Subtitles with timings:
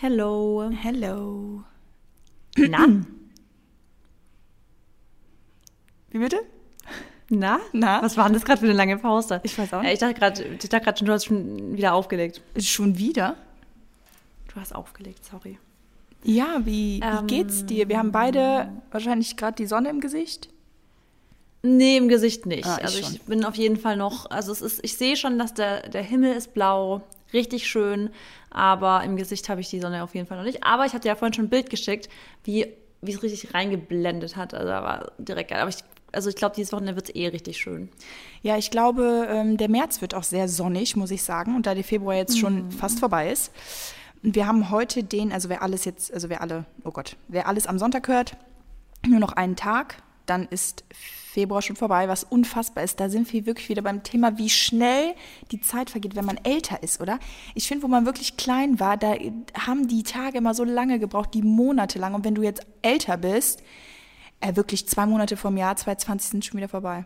[0.00, 0.70] Hello.
[0.82, 1.62] Hello.
[2.58, 2.86] Na?
[6.10, 6.36] Wie bitte?
[7.30, 7.60] Na?
[7.72, 8.02] Na?
[8.02, 9.40] Was war denn das gerade für eine lange Pause?
[9.42, 9.94] Ich weiß auch nicht.
[9.94, 12.42] ich dachte gerade, ich dachte gerade schon, du hast schon wieder aufgelegt.
[12.58, 13.36] Schon wieder?
[14.52, 15.58] Du hast aufgelegt, sorry.
[16.22, 17.26] Ja, wie, wie Ähm.
[17.26, 17.88] geht's dir?
[17.88, 20.50] Wir haben beide wahrscheinlich gerade die Sonne im Gesicht.
[21.62, 22.66] Nee, im Gesicht nicht.
[22.66, 23.12] Ah, ich also schon.
[23.14, 26.02] ich bin auf jeden Fall noch, also es ist, ich sehe schon, dass der, der
[26.02, 27.02] Himmel ist blau,
[27.32, 28.10] richtig schön,
[28.50, 30.64] aber im Gesicht habe ich die Sonne auf jeden Fall noch nicht.
[30.64, 32.08] Aber ich hatte ja vorhin schon ein Bild geschickt,
[32.44, 32.66] wie,
[33.02, 34.54] wie es richtig reingeblendet hat.
[34.54, 35.60] Also da war direkt geil.
[35.60, 35.78] Aber ich,
[36.12, 37.88] also ich glaube, dieses Wochenende wird es eh richtig schön.
[38.42, 41.56] Ja, ich glaube, ähm, der März wird auch sehr sonnig, muss ich sagen.
[41.56, 43.52] Und da der Februar jetzt schon fast vorbei ist.
[44.22, 47.66] Wir haben heute den, also wer alles jetzt, also wer alle, oh Gott, wer alles
[47.66, 48.36] am Sonntag hört,
[49.06, 50.84] nur noch einen Tag, dann ist
[51.36, 52.98] Februar schon vorbei, was unfassbar ist.
[52.98, 55.14] Da sind wir wirklich wieder beim Thema, wie schnell
[55.50, 57.18] die Zeit vergeht, wenn man älter ist, oder?
[57.54, 59.12] Ich finde, wo man wirklich klein war, da
[59.66, 62.14] haben die Tage immer so lange gebraucht, die Monate lang.
[62.14, 63.62] Und wenn du jetzt älter bist,
[64.40, 67.04] äh, wirklich zwei Monate vom Jahr 2020 sind schon wieder vorbei.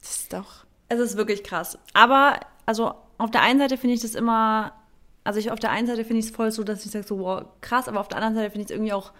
[0.00, 0.64] Das ist doch.
[0.88, 1.80] Es ist wirklich krass.
[1.94, 4.72] Aber, also auf der einen Seite finde ich das immer,
[5.24, 7.18] also ich auf der einen Seite finde ich es voll so, dass ich sage so,
[7.18, 9.10] wow, krass, aber auf der anderen Seite finde ich es irgendwie auch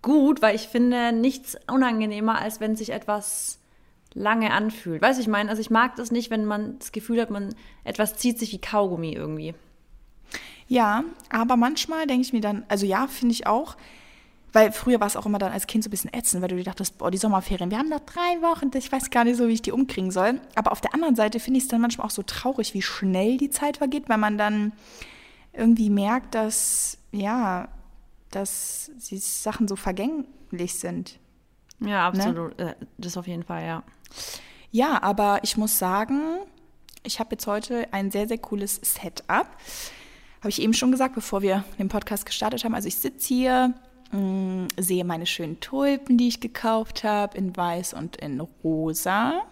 [0.00, 3.58] gut, weil ich finde nichts unangenehmer, als wenn sich etwas
[4.16, 5.02] lange anfühlt.
[5.02, 7.54] Weißt du, ich meine, also ich mag das nicht, wenn man das Gefühl hat, man
[7.84, 9.54] etwas zieht sich wie Kaugummi irgendwie.
[10.68, 13.76] Ja, aber manchmal denke ich mir dann, also ja, finde ich auch,
[14.52, 16.56] weil früher war es auch immer dann als Kind so ein bisschen ätzend, weil du
[16.56, 19.48] dir dachtest, boah, die Sommerferien, wir haben noch drei Wochen, ich weiß gar nicht so,
[19.48, 20.40] wie ich die umkriegen soll.
[20.54, 23.36] Aber auf der anderen Seite finde ich es dann manchmal auch so traurig, wie schnell
[23.36, 24.72] die Zeit vergeht, weil man dann
[25.52, 27.68] irgendwie merkt, dass, ja,
[28.30, 31.18] dass die Sachen so vergänglich sind.
[31.80, 32.58] Ja, absolut.
[32.58, 33.82] Äh, Das auf jeden Fall, ja.
[34.70, 36.38] Ja, aber ich muss sagen,
[37.02, 39.46] ich habe jetzt heute ein sehr, sehr cooles Setup.
[40.40, 42.74] Habe ich eben schon gesagt, bevor wir den Podcast gestartet haben.
[42.74, 43.74] Also ich sitze hier,
[44.12, 49.42] mh, sehe meine schönen Tulpen, die ich gekauft habe, in weiß und in rosa.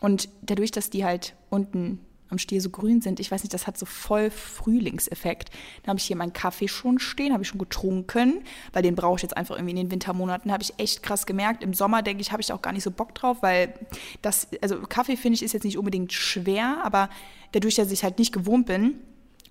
[0.00, 3.66] Und dadurch, dass die halt unten am Stiel so grün sind, ich weiß nicht, das
[3.66, 5.50] hat so voll Frühlingseffekt.
[5.82, 8.42] Da habe ich hier meinen Kaffee schon stehen, habe ich schon getrunken,
[8.72, 10.52] weil den brauche ich jetzt einfach irgendwie in den Wintermonaten.
[10.52, 11.62] Habe ich echt krass gemerkt.
[11.62, 13.74] Im Sommer, denke ich, habe ich auch gar nicht so Bock drauf, weil
[14.22, 17.08] das, also Kaffee finde ich ist jetzt nicht unbedingt schwer, aber
[17.52, 18.94] dadurch, dass ich halt nicht gewohnt bin,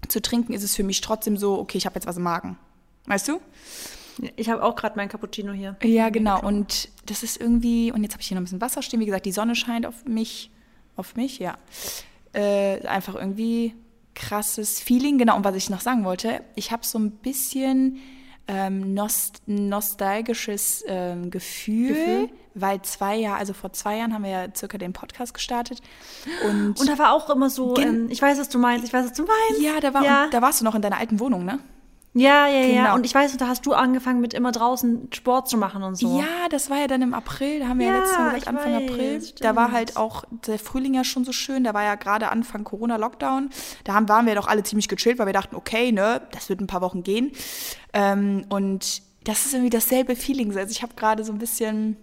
[0.07, 2.57] zu trinken, ist es für mich trotzdem so, okay, ich habe jetzt was im Magen.
[3.05, 3.39] Weißt du?
[4.35, 5.75] Ich habe auch gerade meinen Cappuccino hier.
[5.83, 6.41] Ja, genau.
[6.41, 8.99] Und das ist irgendwie, und jetzt habe ich hier noch ein bisschen Wasser stehen.
[8.99, 10.51] Wie gesagt, die Sonne scheint auf mich.
[10.95, 11.57] Auf mich, ja.
[12.35, 13.73] Äh, einfach irgendwie
[14.13, 15.17] krasses Feeling.
[15.17, 17.99] Genau, und was ich noch sagen wollte, ich habe so ein bisschen
[18.47, 22.29] ähm, nost nostalgisches ähm, Gefühl, Gefühl?
[22.53, 25.81] weil zwei Jahre, also vor zwei Jahren haben wir ja circa den Podcast gestartet.
[26.47, 29.05] Und, Und da war auch immer so, ähm, ich weiß, was du meinst, ich weiß,
[29.05, 29.61] was du meinst.
[29.61, 30.25] ja, da, war, ja.
[30.25, 31.59] Und, da warst du noch in deiner alten Wohnung, ne?
[32.17, 32.83] Ja, ja, ja.
[32.83, 32.95] Genau.
[32.95, 36.17] Und ich weiß, da hast du angefangen mit immer draußen Sport zu machen und so.
[36.17, 38.47] Ja, das war ja dann im April, da haben wir ja, Ja, letztes Mal gesagt,
[38.47, 39.21] Anfang weiß, April.
[39.21, 39.43] stimmt.
[39.43, 42.63] Da war halt auch der Frühling ja schon so schön, da war ja gerade Anfang
[42.63, 43.49] Corona-Lockdown.
[43.83, 46.61] Da haben, waren wir doch alle ziemlich gechillt, weil wir dachten, okay, ne, das wird
[46.61, 47.33] ein paar Wochen gehen.
[47.91, 50.55] Ähm, und das ist irgendwie dasselbe Feeling.
[50.57, 51.97] Also ich habe gerade so ein bisschen,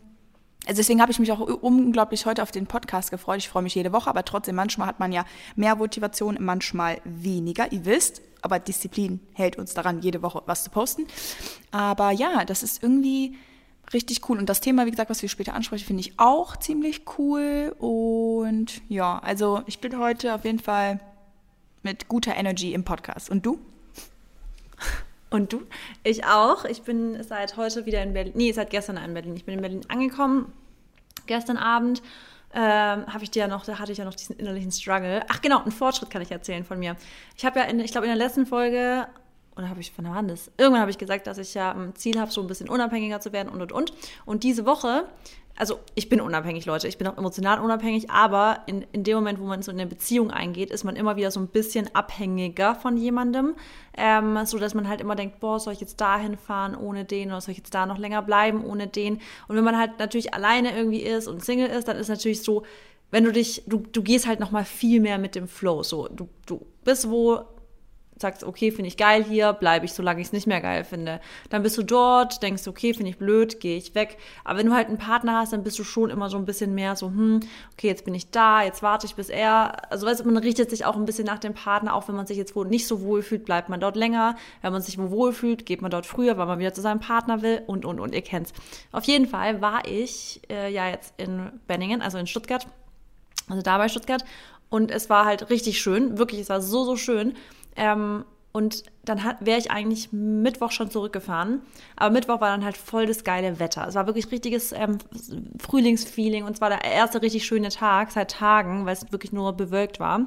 [0.66, 3.38] also deswegen habe ich mich auch unglaublich heute auf den Podcast gefreut.
[3.38, 5.24] Ich freue mich jede Woche, aber trotzdem, manchmal hat man ja
[5.56, 7.72] mehr Motivation, manchmal weniger.
[7.72, 11.06] Ihr wisst, aber Disziplin hält uns daran, jede Woche was zu posten.
[11.72, 13.36] Aber ja, das ist irgendwie
[13.92, 14.38] richtig cool.
[14.38, 17.74] Und das Thema, wie gesagt, was wir später ansprechen, finde ich auch ziemlich cool.
[17.78, 21.00] Und ja, also ich bin heute auf jeden Fall
[21.82, 23.30] mit guter Energy im Podcast.
[23.30, 23.58] Und du?
[25.32, 25.62] Und du?
[26.04, 26.64] Ich auch.
[26.66, 28.32] Ich bin seit heute wieder in Berlin.
[28.36, 29.34] Nee, seit gestern in Berlin.
[29.34, 30.52] Ich bin in Berlin angekommen.
[31.26, 32.02] Gestern Abend
[32.54, 35.24] ähm, habe ich dir ja noch, da hatte ich ja noch diesen innerlichen Struggle.
[35.28, 36.96] Ach genau, einen Fortschritt kann ich erzählen von mir.
[37.36, 39.06] Ich habe ja, in, ich glaube in der letzten Folge,
[39.56, 40.50] oder habe ich, wann war das?
[40.58, 43.32] Irgendwann habe ich gesagt, dass ich ja ein Ziel habe, so ein bisschen unabhängiger zu
[43.32, 43.92] werden und und und.
[44.26, 45.06] Und diese Woche,
[45.56, 49.38] also ich bin unabhängig, Leute, ich bin auch emotional unabhängig, aber in, in dem Moment,
[49.38, 52.74] wo man so in eine Beziehung eingeht, ist man immer wieder so ein bisschen abhängiger
[52.74, 53.54] von jemandem,
[53.96, 57.28] ähm, so dass man halt immer denkt, boah, soll ich jetzt dahin fahren ohne den
[57.28, 59.20] oder soll ich jetzt da noch länger bleiben ohne den?
[59.46, 62.64] Und wenn man halt natürlich alleine irgendwie ist und Single ist, dann ist natürlich so,
[63.10, 66.08] wenn du dich, du, du gehst halt noch mal viel mehr mit dem Flow, so
[66.08, 67.44] du, du bist wo
[68.22, 71.20] sagst, okay, finde ich geil hier, bleibe ich, solange ich es nicht mehr geil finde.
[71.50, 74.16] Dann bist du dort, denkst, okay, finde ich blöd, gehe ich weg.
[74.44, 76.74] Aber wenn du halt einen Partner hast, dann bist du schon immer so ein bisschen
[76.74, 77.40] mehr so, hm,
[77.72, 79.90] okay, jetzt bin ich da, jetzt warte ich bis er.
[79.92, 82.26] Also weißt du, man richtet sich auch ein bisschen nach dem Partner, auch wenn man
[82.26, 84.36] sich jetzt wo nicht so wohl fühlt, bleibt man dort länger.
[84.62, 87.00] Wenn man sich wo wohl fühlt, geht man dort früher, weil man wieder zu seinem
[87.00, 88.52] Partner will und, und, und, ihr kennt's.
[88.92, 92.66] Auf jeden Fall war ich äh, ja jetzt in Benningen, also in Stuttgart,
[93.48, 94.24] also da bei Stuttgart.
[94.72, 97.34] Und es war halt richtig schön, wirklich, es war so, so schön.
[97.76, 98.24] Ähm,
[98.54, 101.62] Und dann wäre ich eigentlich Mittwoch schon zurückgefahren.
[101.96, 103.86] Aber Mittwoch war dann halt voll das geile Wetter.
[103.88, 104.98] Es war wirklich richtiges ähm,
[105.58, 106.44] Frühlingsfeeling.
[106.44, 110.18] Und zwar der erste richtig schöne Tag seit Tagen, weil es wirklich nur bewölkt war.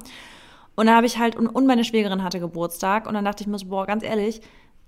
[0.74, 3.06] Und dann habe ich halt, und, und meine Schwägerin hatte Geburtstag.
[3.06, 4.40] Und dann dachte ich mir so, boah, ganz ehrlich,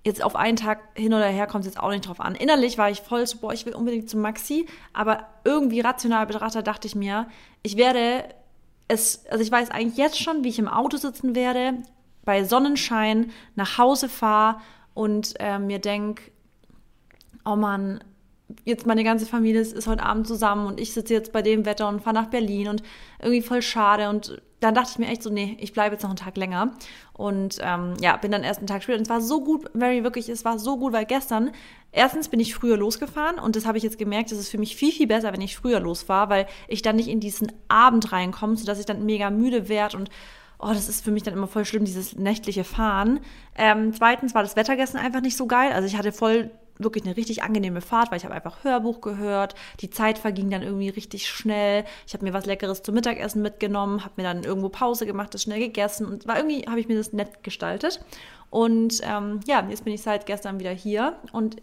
[0.04, 2.34] jetzt auf einen Tag hin oder her kommt es jetzt auch nicht drauf an.
[2.34, 4.66] Innerlich war ich voll so, boah, ich will unbedingt zum Maxi.
[4.92, 7.28] Aber irgendwie rational betrachtet dachte ich mir,
[7.62, 8.24] ich werde
[8.88, 11.74] es, also ich weiß eigentlich jetzt schon, wie ich im Auto sitzen werde,
[12.28, 14.60] bei Sonnenschein nach Hause fahre
[14.92, 16.24] und äh, mir denke,
[17.46, 18.04] oh Mann,
[18.66, 21.64] jetzt meine ganze Familie ist, ist, heute Abend zusammen und ich sitze jetzt bei dem
[21.64, 22.82] Wetter und fahre nach Berlin und
[23.18, 24.10] irgendwie voll schade.
[24.10, 26.74] Und dann dachte ich mir echt so, nee, ich bleibe jetzt noch einen Tag länger.
[27.14, 28.98] Und ähm, ja, bin dann erst einen Tag später.
[28.98, 31.52] Und es war so gut, Mary, wirklich, es war so gut, weil gestern,
[31.92, 34.76] erstens bin ich früher losgefahren und das habe ich jetzt gemerkt, es ist für mich
[34.76, 38.54] viel, viel besser, wenn ich früher losfahre, weil ich dann nicht in diesen Abend reinkomme,
[38.54, 40.10] sodass ich dann mega müde werde und
[40.58, 43.20] oh, das ist für mich dann immer voll schlimm, dieses nächtliche Fahren.
[43.56, 45.72] Ähm, zweitens war das Wetter gestern einfach nicht so geil.
[45.72, 49.54] Also ich hatte voll wirklich eine richtig angenehme Fahrt, weil ich habe einfach Hörbuch gehört.
[49.80, 51.84] Die Zeit verging dann irgendwie richtig schnell.
[52.06, 55.42] Ich habe mir was Leckeres zum Mittagessen mitgenommen, habe mir dann irgendwo Pause gemacht, das
[55.42, 58.00] schnell gegessen und war irgendwie habe ich mir das nett gestaltet.
[58.50, 61.56] Und ähm, ja, jetzt bin ich seit gestern wieder hier und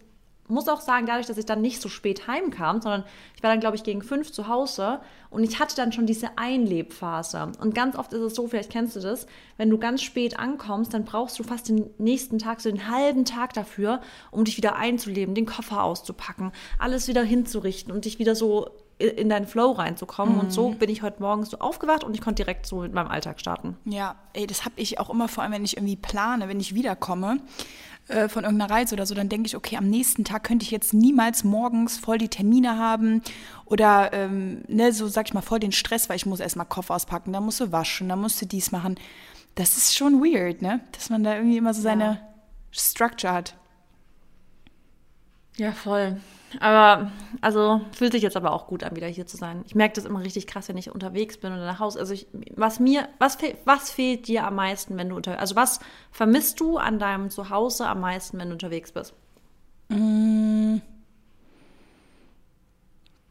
[0.47, 3.03] muss auch sagen, dadurch, dass ich dann nicht so spät heimkam, sondern
[3.35, 4.99] ich war dann, glaube ich, gegen fünf zu Hause
[5.29, 7.51] und ich hatte dann schon diese Einlebphase.
[7.59, 9.25] Und ganz oft ist es so, vielleicht kennst du das,
[9.57, 13.25] wenn du ganz spät ankommst, dann brauchst du fast den nächsten Tag, so den halben
[13.25, 14.01] Tag dafür,
[14.31, 19.27] um dich wieder einzuleben, den Koffer auszupacken, alles wieder hinzurichten und dich wieder so in
[19.27, 20.35] deinen Flow reinzukommen.
[20.35, 20.39] Mhm.
[20.39, 20.77] Und so mhm.
[20.77, 23.77] bin ich heute Morgen so aufgewacht und ich konnte direkt so mit meinem Alltag starten.
[23.85, 26.75] Ja, ey, das habe ich auch immer, vor allem wenn ich irgendwie plane, wenn ich
[26.75, 27.39] wiederkomme
[28.07, 30.71] äh, von irgendeiner Reise oder so, dann denke ich, okay, am nächsten Tag könnte ich
[30.71, 33.23] jetzt niemals morgens voll die Termine haben
[33.65, 36.93] oder ähm, ne, so sag ich mal voll den Stress, weil ich muss erstmal Koffer
[36.95, 38.95] auspacken, dann musst du waschen, dann musst du dies machen.
[39.55, 40.81] Das ist schon weird, ne?
[40.91, 42.17] Dass man da irgendwie immer so seine ja.
[42.71, 43.55] Structure hat.
[45.57, 46.17] Ja, voll.
[46.59, 47.11] Aber,
[47.41, 49.63] also, fühlt sich jetzt aber auch gut an, wieder hier zu sein.
[49.65, 51.99] Ich merke das immer richtig krass, wenn ich unterwegs bin oder nach Hause.
[51.99, 55.79] Also, ich, was mir, was, was fehlt dir am meisten, wenn du unter, also, was
[56.11, 59.13] vermisst du an deinem Zuhause am meisten, wenn du unterwegs bist?
[59.89, 60.81] Mmh.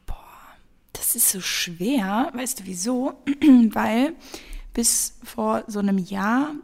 [0.06, 0.14] Boah,
[0.92, 2.30] das ist so schwer.
[2.34, 3.14] Weißt du wieso?
[3.70, 4.14] Weil
[4.72, 6.54] bis vor so einem Jahr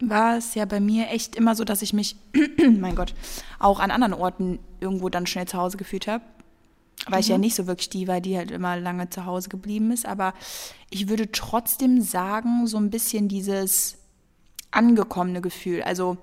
[0.00, 2.16] war es ja bei mir echt immer so, dass ich mich,
[2.78, 3.14] mein Gott,
[3.58, 6.24] auch an anderen Orten irgendwo dann schnell zu Hause gefühlt habe.
[7.06, 7.20] Weil mhm.
[7.20, 7.40] ich ja mhm.
[7.42, 10.06] nicht so wirklich die war, die halt immer lange zu Hause geblieben ist.
[10.06, 10.34] Aber
[10.90, 13.98] ich würde trotzdem sagen, so ein bisschen dieses
[14.70, 15.82] angekommene Gefühl.
[15.82, 16.16] Also,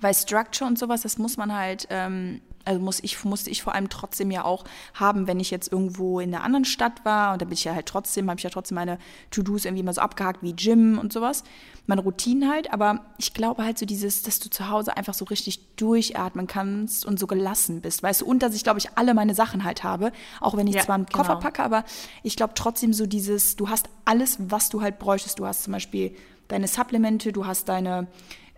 [0.00, 3.74] weil Structure und sowas, das muss man halt ähm, also muss ich, musste ich vor
[3.74, 4.64] allem trotzdem ja auch
[4.94, 7.74] haben, wenn ich jetzt irgendwo in einer anderen Stadt war und da bin ich ja
[7.74, 8.98] halt trotzdem, habe ich ja trotzdem meine
[9.30, 11.44] To-Dos irgendwie mal so abgehakt wie Gym und sowas,
[11.86, 15.24] meine Routinen halt, aber ich glaube halt so dieses, dass du zu Hause einfach so
[15.26, 19.14] richtig durchatmen kannst und so gelassen bist, weißt du, und dass ich glaube ich alle
[19.14, 21.40] meine Sachen halt habe, auch wenn ich ja, zwar einen Koffer genau.
[21.40, 21.84] packe, aber
[22.22, 25.72] ich glaube trotzdem so dieses, du hast alles, was du halt bräuchtest, du hast zum
[25.72, 26.14] Beispiel
[26.48, 28.06] deine Supplemente, du hast deine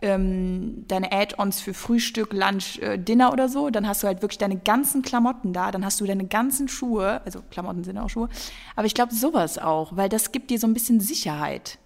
[0.03, 3.71] ähm, deine Add-ons für Frühstück, Lunch, äh, Dinner oder so.
[3.71, 5.71] Dann hast du halt wirklich deine ganzen Klamotten da.
[5.71, 7.23] Dann hast du deine ganzen Schuhe.
[7.25, 8.29] Also Klamotten sind auch Schuhe.
[8.75, 11.79] Aber ich glaube sowas auch, weil das gibt dir so ein bisschen Sicherheit.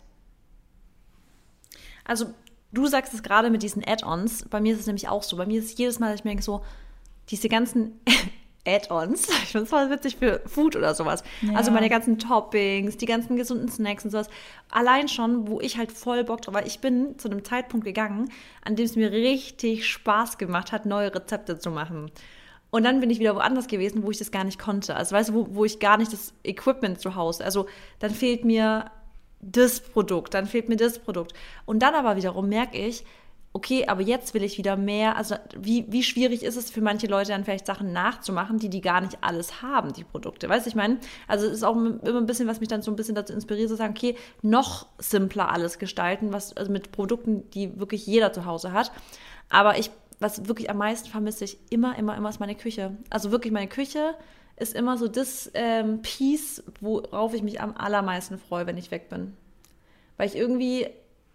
[2.05, 2.27] Also
[2.73, 4.47] du sagst es gerade mit diesen Add-ons.
[4.51, 5.37] Bei mir ist es nämlich auch so.
[5.37, 6.65] Bei mir ist es jedes Mal, dass ich mir denke so,
[7.29, 8.01] diese ganzen
[8.67, 9.29] Add-ons.
[9.43, 11.25] Ich finde es voll witzig für Food oder sowas.
[11.43, 11.55] Ja.
[11.55, 14.29] Also meine ganzen Toppings, die ganzen gesunden Snacks und sowas.
[14.71, 18.31] Allein schon, wo ich halt voll Bock drauf, weil ich bin zu einem Zeitpunkt gegangen,
[18.65, 22.11] an dem es mir richtig Spaß gemacht hat, neue Rezepte zu machen.
[22.71, 24.95] Und dann bin ich wieder woanders gewesen, wo ich das gar nicht konnte.
[24.95, 27.45] Also weißt du, wo, wo ich gar nicht das Equipment zu Hause.
[27.45, 27.67] Also
[27.99, 28.91] dann fehlt mir
[29.41, 31.33] das Produkt, dann fehlt mir das Produkt.
[31.67, 33.05] Und dann aber wiederum merke ich,
[33.53, 37.09] okay, aber jetzt will ich wieder mehr, also wie, wie schwierig ist es für manche
[37.09, 40.71] Leute dann vielleicht Sachen nachzumachen, die die gar nicht alles haben, die Produkte, weißt du,
[40.71, 43.17] ich meine, also es ist auch immer ein bisschen, was mich dann so ein bisschen
[43.17, 48.07] dazu inspiriert, zu sagen, okay, noch simpler alles gestalten, was, also mit Produkten, die wirklich
[48.07, 48.93] jeder zu Hause hat,
[49.49, 49.91] aber ich,
[50.21, 53.69] was wirklich am meisten vermisse ich immer, immer, immer ist meine Küche, also wirklich meine
[53.69, 54.15] Küche
[54.61, 59.09] ist immer so das ähm, Piece, worauf ich mich am allermeisten freue, wenn ich weg
[59.09, 59.33] bin.
[60.19, 60.87] Weil ich irgendwie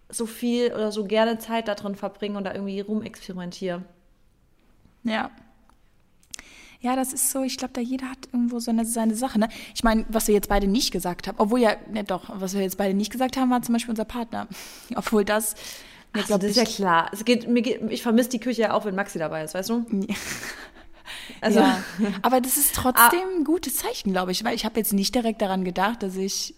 [0.10, 3.84] so viel oder so gerne Zeit da drin verbringe und da irgendwie rumexperimentiere.
[5.04, 5.32] Ja.
[6.82, 9.40] Ja, das ist so, ich glaube, da jeder hat irgendwo so eine, seine Sache.
[9.40, 9.50] Ne?
[9.74, 12.62] Ich meine, was wir jetzt beide nicht gesagt haben, obwohl ja, ne, doch, was wir
[12.62, 14.48] jetzt beide nicht gesagt haben, war zum Beispiel unser Partner.
[14.96, 15.56] obwohl das.
[16.14, 17.10] Ne, Ach, das ist ja klar.
[17.12, 19.70] Es geht, mir geht, ich vermisse die Küche ja auch, wenn Maxi dabei ist, weißt
[19.70, 19.86] du?
[19.92, 20.16] Ja.
[21.40, 21.80] Also, ja.
[22.24, 23.38] Aber das ist trotzdem ah.
[23.38, 26.56] ein gutes Zeichen, glaube ich, weil ich habe jetzt nicht direkt daran gedacht, dass ich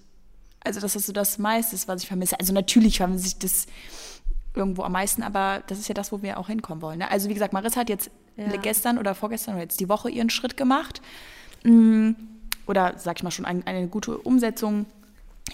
[0.68, 2.40] also das ist so das meiste, was ich vermisse.
[2.40, 3.66] Also natürlich vermisse ich das
[4.56, 7.00] irgendwo am meisten, aber das ist ja das, wo wir auch hinkommen wollen.
[7.00, 7.10] Ne?
[7.12, 8.56] Also wie gesagt, Marissa hat jetzt Ja.
[8.58, 11.02] gestern oder vorgestern oder jetzt die Woche ihren Schritt gemacht.
[11.64, 12.12] Mm,
[12.68, 14.86] Oder sag ich mal schon ein, eine gute Umsetzung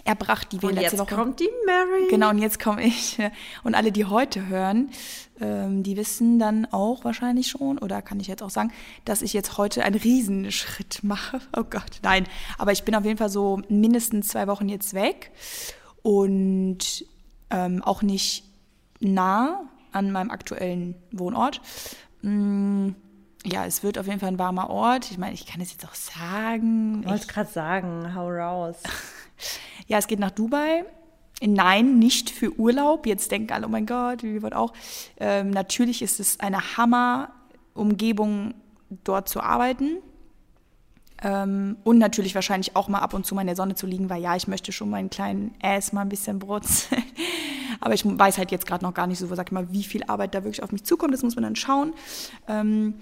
[0.05, 1.15] erbracht, die wir Und letzte jetzt Woche.
[1.15, 2.07] kommt die Mary.
[2.09, 3.17] Genau, und jetzt komme ich.
[3.63, 4.89] Und alle, die heute hören,
[5.39, 8.71] ähm, die wissen dann auch wahrscheinlich schon, oder kann ich jetzt auch sagen,
[9.05, 11.39] dass ich jetzt heute einen Riesenschritt mache.
[11.55, 12.25] Oh Gott, nein.
[12.57, 15.31] Aber ich bin auf jeden Fall so mindestens zwei Wochen jetzt weg
[16.01, 17.05] und
[17.49, 18.43] ähm, auch nicht
[18.99, 21.61] nah an meinem aktuellen Wohnort.
[22.21, 22.89] Mm,
[23.45, 25.11] Ja, es wird auf jeden Fall ein warmer Ort.
[25.11, 27.01] Ich meine, ich kann es jetzt auch sagen.
[27.03, 28.77] Ich wollte gerade sagen, hau raus.
[29.87, 30.85] Ja, es geht nach Dubai.
[31.41, 33.05] Nein, nicht für Urlaub.
[33.05, 34.73] Jetzt denken alle, oh mein Gott, wie wird auch.
[35.17, 38.53] Ähm, natürlich ist es eine Hammer-Umgebung,
[39.03, 39.97] dort zu arbeiten.
[41.21, 44.09] Ähm, und natürlich wahrscheinlich auch mal ab und zu mal in der Sonne zu liegen,
[44.09, 47.03] weil ja, ich möchte schon meinen kleinen Ass mal ein bisschen brutzeln.
[47.79, 50.03] Aber ich weiß halt jetzt gerade noch gar nicht so, sag ich mal, wie viel
[50.03, 51.13] Arbeit da wirklich auf mich zukommt.
[51.13, 51.93] Das muss man dann schauen.
[52.47, 52.95] Ähm,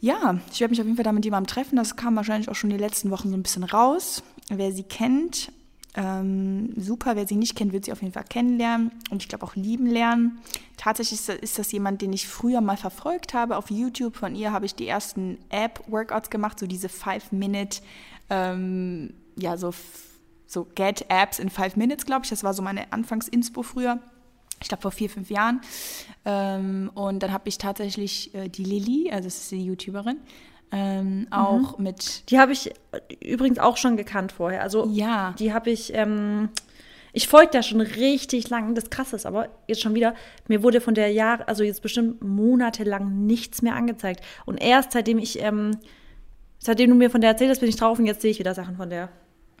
[0.00, 1.76] ja, ich werde mich auf jeden Fall da mit jemandem treffen.
[1.76, 4.22] Das kam wahrscheinlich auch schon die letzten Wochen so ein bisschen raus.
[4.48, 5.50] Wer sie kennt,
[5.96, 7.16] ähm, super.
[7.16, 9.86] Wer sie nicht kennt, wird sie auf jeden Fall kennenlernen und ich glaube auch lieben
[9.86, 10.38] lernen.
[10.76, 13.56] Tatsächlich ist das, jemand, den ich früher mal verfolgt habe.
[13.56, 17.80] Auf YouTube von ihr habe ich die ersten App-Workouts gemacht, so diese Five-Minute,
[18.28, 19.72] ähm, ja, so,
[20.46, 22.30] so Get-Apps in Five Minutes, glaube ich.
[22.30, 23.98] Das war so meine Anfangs-Inspo früher.
[24.60, 25.60] Ich glaube vor vier, fünf Jahren.
[26.24, 30.18] Ähm, und dann habe ich tatsächlich äh, die Lilly, also das ist die YouTuberin,
[30.72, 32.72] ähm, auch mit Die habe ich
[33.22, 34.62] übrigens auch schon gekannt vorher.
[34.62, 35.34] Also Ja.
[35.38, 36.48] die habe ich, ähm,
[37.12, 38.74] ich folge da schon richtig lang.
[38.74, 40.14] Das krasse ist aber jetzt schon wieder,
[40.48, 44.22] mir wurde von der Jahr, also jetzt bestimmt monatelang nichts mehr angezeigt.
[44.44, 45.78] Und erst seitdem ich, ähm,
[46.58, 48.54] seitdem du mir von der erzählt hast, bin ich drauf und jetzt sehe ich wieder
[48.54, 49.08] Sachen von der.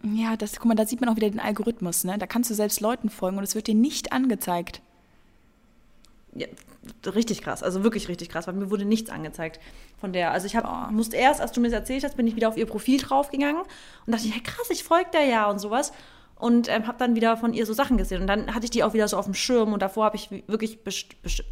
[0.02, 2.18] Ja, das, guck mal, da sieht man auch wieder den Algorithmus, ne?
[2.18, 4.82] Da kannst du selbst Leuten folgen und es wird dir nicht angezeigt.
[6.34, 6.46] Ja,
[7.14, 9.60] richtig krass, also wirklich richtig krass, weil mir wurde nichts angezeigt
[9.98, 10.32] von der.
[10.32, 12.56] Also ich habe musste erst, als du mir das erzählt hast, bin ich wieder auf
[12.56, 13.62] ihr Profil draufgegangen
[14.06, 15.92] und dachte, hey krass, ich folge der ja und sowas
[16.38, 18.84] und ähm, habe dann wieder von ihr so Sachen gesehen und dann hatte ich die
[18.84, 20.78] auch wieder so auf dem Schirm und davor habe ich wirklich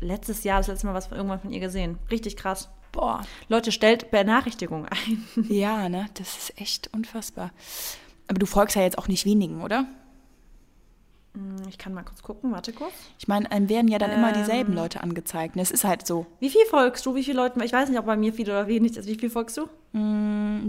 [0.00, 1.98] letztes Jahr das letzte Mal was von, irgendwann von ihr gesehen.
[2.10, 2.68] Richtig krass.
[2.92, 3.22] Boah.
[3.48, 5.24] Leute, stellt Benachrichtigungen ein.
[5.48, 6.06] Ja, ne?
[6.14, 7.50] Das ist echt unfassbar.
[8.28, 9.86] Aber du folgst ja jetzt auch nicht wenigen, oder?
[11.68, 12.92] Ich kann mal kurz gucken, warte kurz.
[13.18, 14.78] Ich meine, einem werden ja dann immer dieselben Ähm.
[14.78, 15.56] Leute angezeigt.
[15.56, 16.26] Es ist halt so.
[16.38, 17.14] Wie viel folgst du?
[17.16, 17.62] Wie viele Leute?
[17.64, 19.08] Ich weiß nicht, ob bei mir viel oder wenig ist.
[19.08, 19.68] Wie viel folgst du?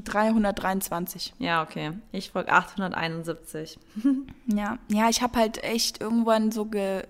[0.03, 1.33] 323.
[1.39, 1.91] Ja, okay.
[2.11, 3.79] Ich folge 871.
[4.47, 7.03] Ja, ja, ich habe halt echt irgendwann so ge.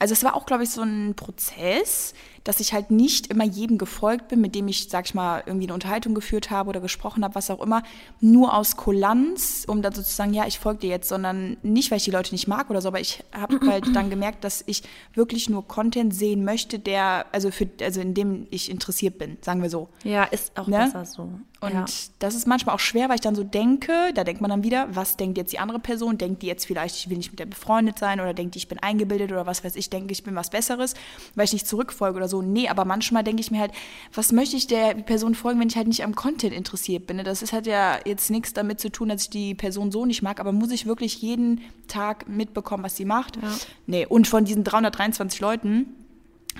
[0.00, 2.14] Also es war auch, glaube ich, so ein Prozess,
[2.48, 5.66] dass ich halt nicht immer jedem gefolgt bin, mit dem ich, sag ich mal, irgendwie
[5.66, 7.82] eine Unterhaltung geführt habe oder gesprochen habe, was auch immer,
[8.22, 12.04] nur aus Kulanz, um dann sozusagen, ja, ich folge dir jetzt, sondern nicht, weil ich
[12.04, 15.50] die Leute nicht mag oder so, aber ich habe halt dann gemerkt, dass ich wirklich
[15.50, 19.68] nur Content sehen möchte, der, also für, also in dem ich interessiert bin, sagen wir
[19.68, 19.90] so.
[20.02, 20.78] Ja, ist auch Ne?
[20.78, 21.30] besser so.
[21.60, 21.84] Und ja.
[22.20, 24.86] das ist manchmal auch schwer, weil ich dann so denke, da denkt man dann wieder,
[24.92, 26.16] was denkt jetzt die andere Person?
[26.16, 28.68] Denkt die jetzt vielleicht, ich will nicht mit der befreundet sein oder denkt die, ich
[28.68, 30.94] bin eingebildet oder was weiß ich, denke ich bin was Besseres,
[31.34, 32.37] weil ich nicht zurückfolge oder so.
[32.42, 33.72] Nee, aber manchmal denke ich mir halt,
[34.12, 37.16] was möchte ich der Person folgen, wenn ich halt nicht am Content interessiert bin?
[37.16, 37.24] ne?
[37.24, 40.22] Das ist, hat ja jetzt nichts damit zu tun, dass ich die Person so nicht
[40.22, 43.36] mag, aber muss ich wirklich jeden Tag mitbekommen, was sie macht?
[43.36, 43.42] Ja.
[43.86, 45.86] Nee, und von diesen 323 Leuten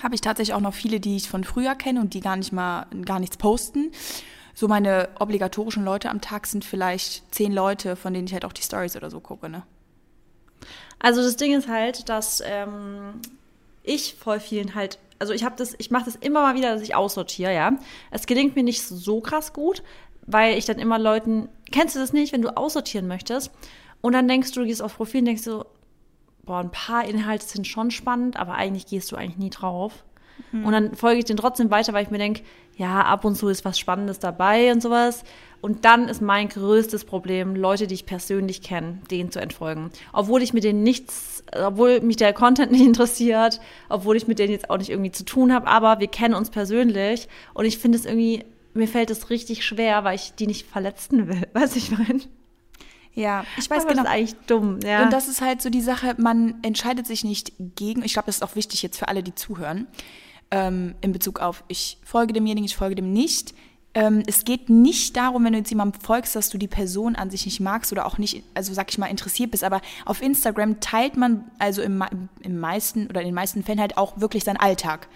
[0.02, 2.52] habe ich tatsächlich auch noch viele, die ich von früher kenne und die gar nicht
[2.52, 3.90] mal gar nichts posten.
[4.54, 8.52] So meine obligatorischen Leute am Tag sind vielleicht zehn Leute, von denen ich halt auch
[8.52, 9.62] die Stories oder so gucke, ne?
[10.98, 13.20] Also das Ding ist halt, dass ähm,
[13.84, 16.82] ich voll vielen halt, also ich habe das, ich mache das immer mal wieder, dass
[16.82, 17.72] ich aussortiere, ja.
[18.10, 19.82] Es gelingt mir nicht so krass gut,
[20.26, 23.50] weil ich dann immer Leuten, kennst du das nicht, wenn du aussortieren möchtest
[24.00, 25.64] und dann denkst du, du gehst auf Profil und denkst so,
[26.44, 30.04] boah, ein paar Inhalte sind schon spannend, aber eigentlich gehst du eigentlich nie drauf.
[30.64, 32.42] Und dann folge ich den trotzdem weiter, weil ich mir denke,
[32.76, 35.24] ja, ab und zu ist was Spannendes dabei und sowas.
[35.60, 39.90] Und dann ist mein größtes Problem, Leute, die ich persönlich kenne, denen zu entfolgen.
[40.12, 44.52] Obwohl ich mit denen nichts, obwohl mich der Content nicht interessiert, obwohl ich mit denen
[44.52, 47.98] jetzt auch nicht irgendwie zu tun habe, aber wir kennen uns persönlich und ich finde
[47.98, 51.48] es irgendwie, mir fällt es richtig schwer, weil ich die nicht verletzen will.
[51.52, 52.20] Weißt du, ich meine?
[53.14, 54.04] Ja, ich weiß aber genau.
[54.04, 55.02] Das ist eigentlich dumm, ja.
[55.02, 58.36] Und das ist halt so die Sache, man entscheidet sich nicht gegen, ich glaube, das
[58.36, 59.88] ist auch wichtig jetzt für alle, die zuhören,
[60.52, 63.54] ähm, in Bezug auf, ich folge demjenigen, ich folge dem nicht.
[63.94, 67.30] Ähm, es geht nicht darum, wenn du jetzt jemandem folgst, dass du die Person an
[67.30, 69.64] sich nicht magst oder auch nicht, also sag ich mal, interessiert bist.
[69.64, 72.04] Aber auf Instagram teilt man also im,
[72.42, 75.08] im meisten oder in den meisten Fällen halt auch wirklich seinen Alltag.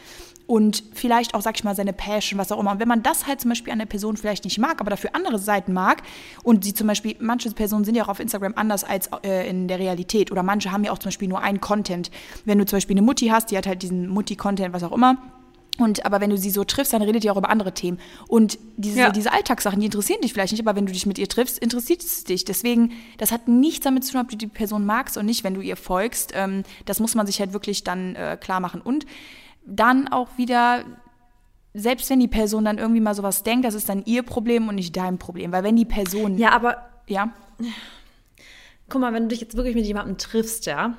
[0.47, 2.73] Und vielleicht auch, sag ich mal, seine Passion, was auch immer.
[2.73, 5.11] Und wenn man das halt zum Beispiel an der Person vielleicht nicht mag, aber dafür
[5.15, 6.03] andere Seiten mag
[6.43, 9.69] und sie zum Beispiel, manche Personen sind ja auch auf Instagram anders als äh, in
[9.69, 12.11] der Realität oder manche haben ja auch zum Beispiel nur einen Content.
[12.45, 15.17] Wenn du zum Beispiel eine Mutti hast, die hat halt diesen Mutti-Content, was auch immer,
[15.79, 17.99] und aber wenn du sie so triffst, dann redet ihr auch über andere Themen.
[18.29, 19.11] Und diese, ja.
[19.11, 22.03] diese Alltagssachen, die interessieren dich vielleicht nicht, aber wenn du dich mit ihr triffst, interessiert
[22.03, 22.45] es dich.
[22.45, 25.55] Deswegen, das hat nichts damit zu tun, ob du die Person magst und nicht, wenn
[25.55, 26.33] du ihr folgst.
[26.35, 28.83] Ähm, das muss man sich halt wirklich dann äh, klar machen.
[28.83, 29.07] Und
[29.65, 30.85] dann auch wieder,
[31.73, 34.75] selbst wenn die Person dann irgendwie mal sowas denkt, das ist dann ihr Problem und
[34.75, 35.53] nicht dein Problem.
[35.53, 36.37] Weil wenn die Person.
[36.37, 36.89] Ja, aber.
[37.09, 37.33] Ja.
[38.91, 40.99] Guck mal, wenn du dich jetzt wirklich mit jemandem triffst, ja,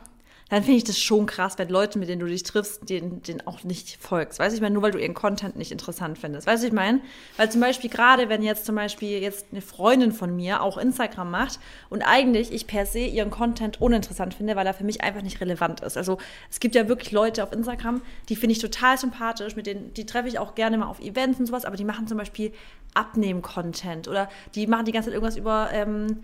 [0.50, 3.46] dann finde ich das schon krass, wenn Leute, mit denen du dich triffst, denen, denen
[3.48, 4.40] auch nicht folgst.
[4.40, 6.48] Weiß ich meine, nur weil du ihren Content nicht interessant findest.
[6.48, 7.00] Weißt du, ich meine?
[7.38, 11.32] Weil zum Beispiel gerade, wenn jetzt zum Beispiel jetzt eine Freundin von mir auch Instagram
[11.32, 11.60] macht
[11.90, 15.42] und eigentlich ich per se ihren Content uninteressant finde, weil er für mich einfach nicht
[15.42, 15.98] relevant ist.
[15.98, 16.18] Also
[16.52, 20.06] es gibt ja wirklich Leute auf Instagram, die finde ich total sympathisch, mit denen, die
[20.06, 22.52] treffe ich auch gerne mal auf Events und sowas, aber die machen zum Beispiel
[22.94, 26.20] Abnehmen-Content oder die machen die ganze Zeit irgendwas über ähm,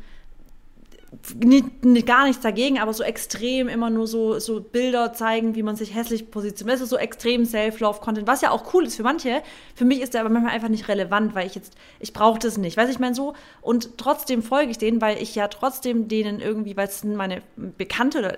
[2.06, 5.96] gar nichts dagegen, aber so extrem immer nur so, so Bilder zeigen, wie man sich
[5.96, 6.75] hässlich positioniert.
[6.75, 9.42] Das ist so extrem Self-Love-Content, was ja auch cool ist für manche.
[9.75, 12.58] Für mich ist der aber manchmal einfach nicht relevant, weil ich jetzt, ich brauche das
[12.58, 12.78] nicht.
[12.78, 13.34] Weiß ich meine so.
[13.62, 17.42] Und trotzdem folge ich denen, weil ich ja trotzdem denen irgendwie, weil es sind meine
[17.56, 18.38] Bekannte oder,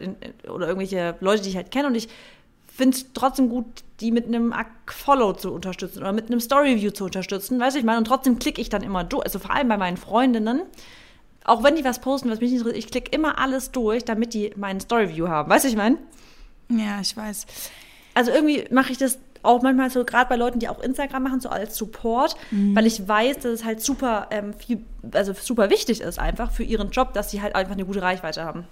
[0.53, 2.07] oder irgendwelche Leute, die ich halt kenne und ich
[2.67, 3.65] finde es trotzdem gut,
[3.99, 4.53] die mit einem
[4.87, 7.59] Follow zu unterstützen oder mit einem Story-View zu unterstützen.
[7.59, 7.99] Weiß ich meine.
[7.99, 9.25] Und trotzdem klicke ich dann immer durch.
[9.25, 10.61] Also vor allem bei meinen Freundinnen
[11.43, 14.33] auch wenn die was posten, was mich nicht interessiert, ich klicke immer alles durch, damit
[14.33, 15.49] die meinen Storyview haben.
[15.49, 15.97] Weißt du, ich meine?
[16.69, 17.45] Ja, ich weiß.
[18.13, 21.39] Also irgendwie mache ich das auch manchmal so, gerade bei Leuten, die auch Instagram machen,
[21.39, 22.75] so als Support, mhm.
[22.75, 26.63] weil ich weiß, dass es halt super ähm, viel, also super wichtig ist einfach für
[26.63, 28.65] ihren Job, dass sie halt einfach eine gute Reichweite haben.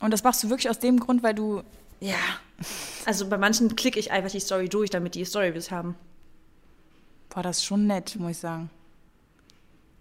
[0.00, 1.62] Und das machst du wirklich aus dem Grund, weil du.
[2.00, 2.16] Ja.
[3.06, 5.96] Also bei manchen klicke ich einfach die Story durch, damit die Storyviews haben.
[7.28, 8.70] Boah, das ist schon nett, muss ich sagen.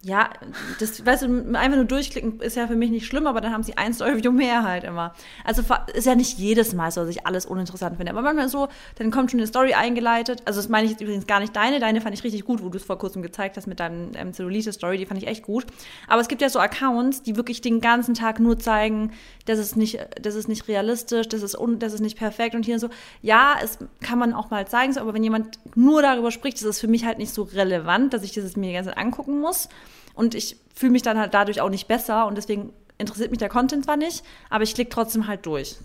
[0.03, 0.31] Ja,
[0.79, 3.61] das, weißt du, einfach nur durchklicken ist ja für mich nicht schlimm, aber dann haben
[3.61, 5.13] sie ein Story-View mehr halt immer.
[5.45, 5.61] Also
[5.93, 8.11] ist ja nicht jedes Mal so, dass ich alles uninteressant finde.
[8.11, 10.41] Aber manchmal so, dann kommt schon eine Story eingeleitet.
[10.45, 11.79] Also das meine ich jetzt übrigens gar nicht deine.
[11.79, 14.33] Deine fand ich richtig gut, wo du es vor kurzem gezeigt hast mit deinem ähm,
[14.33, 14.97] Cellulite-Story.
[14.97, 15.67] Die fand ich echt gut.
[16.07, 19.11] Aber es gibt ja so Accounts, die wirklich den ganzen Tag nur zeigen,
[19.45, 22.55] das ist nicht, das ist nicht realistisch, das ist, un, das ist nicht perfekt.
[22.55, 22.89] Und hier so,
[23.21, 26.79] ja, es kann man auch mal zeigen, aber wenn jemand nur darüber spricht, ist es
[26.79, 29.69] für mich halt nicht so relevant, dass ich das mir die ganze Zeit angucken muss.
[30.13, 33.49] Und ich fühle mich dann halt dadurch auch nicht besser und deswegen interessiert mich der
[33.49, 35.77] Content zwar nicht, aber ich klicke trotzdem halt durch.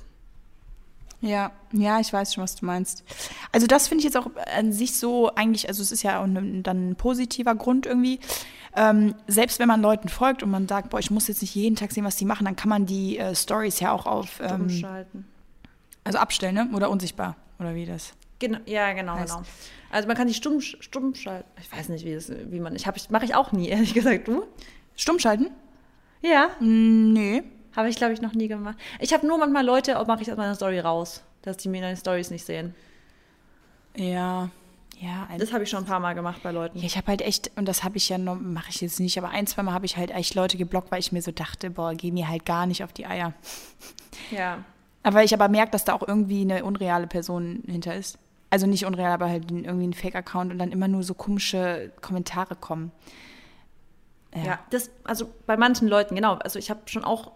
[1.23, 3.03] Ja, ja, ich weiß schon, was du meinst.
[3.51, 6.27] Also das finde ich jetzt auch an sich so eigentlich, also es ist ja auch
[6.27, 8.21] ne, dann ein positiver Grund irgendwie.
[8.75, 11.77] Ähm, selbst wenn man Leuten folgt und man sagt, boah, ich muss jetzt nicht jeden
[11.77, 14.69] Tag sehen, was die machen, dann kann man die äh, Stories ja auch auf ähm,
[16.05, 16.69] Also abstellen, ne?
[16.75, 18.12] Oder unsichtbar, oder wie das?
[18.38, 19.35] Genau, ja, genau, heißt.
[19.35, 19.46] genau.
[19.90, 21.49] Also man kann die stumm, stumm schalten.
[21.61, 22.75] Ich weiß nicht, wie, das, wie man.
[22.77, 24.29] Ich habe, mache ich auch nie, ehrlich gesagt.
[24.29, 24.44] Du?
[24.96, 25.51] Stumm schalten?
[26.22, 26.51] Ja.
[26.61, 27.42] Mm, nee.
[27.75, 28.77] Habe ich, glaube ich, noch nie gemacht.
[29.01, 31.96] Ich habe nur manchmal Leute, mache ich aus meiner Story raus, dass die mir deine
[31.96, 32.75] Stories nicht sehen.
[33.96, 34.51] Ja.
[34.99, 36.79] Ja, das habe ich schon ein paar Mal gemacht bei Leuten.
[36.79, 39.18] Ja, ich habe halt echt, und das habe ich ja noch, mache ich jetzt nicht,
[39.18, 41.68] aber ein, zwei Mal habe ich halt echt Leute geblockt, weil ich mir so dachte,
[41.68, 43.35] boah, geh mir halt gar nicht auf die Eier.
[44.31, 44.64] Ja.
[45.03, 48.18] Aber ich aber merke, dass da auch irgendwie eine unreale Person hinter ist
[48.51, 52.57] also nicht unreal, aber halt irgendwie ein Fake-Account und dann immer nur so komische Kommentare
[52.57, 52.93] kommen.
[54.35, 54.45] Ja.
[54.45, 56.35] ja, das, also bei manchen Leuten, genau.
[56.35, 57.33] Also ich habe schon auch,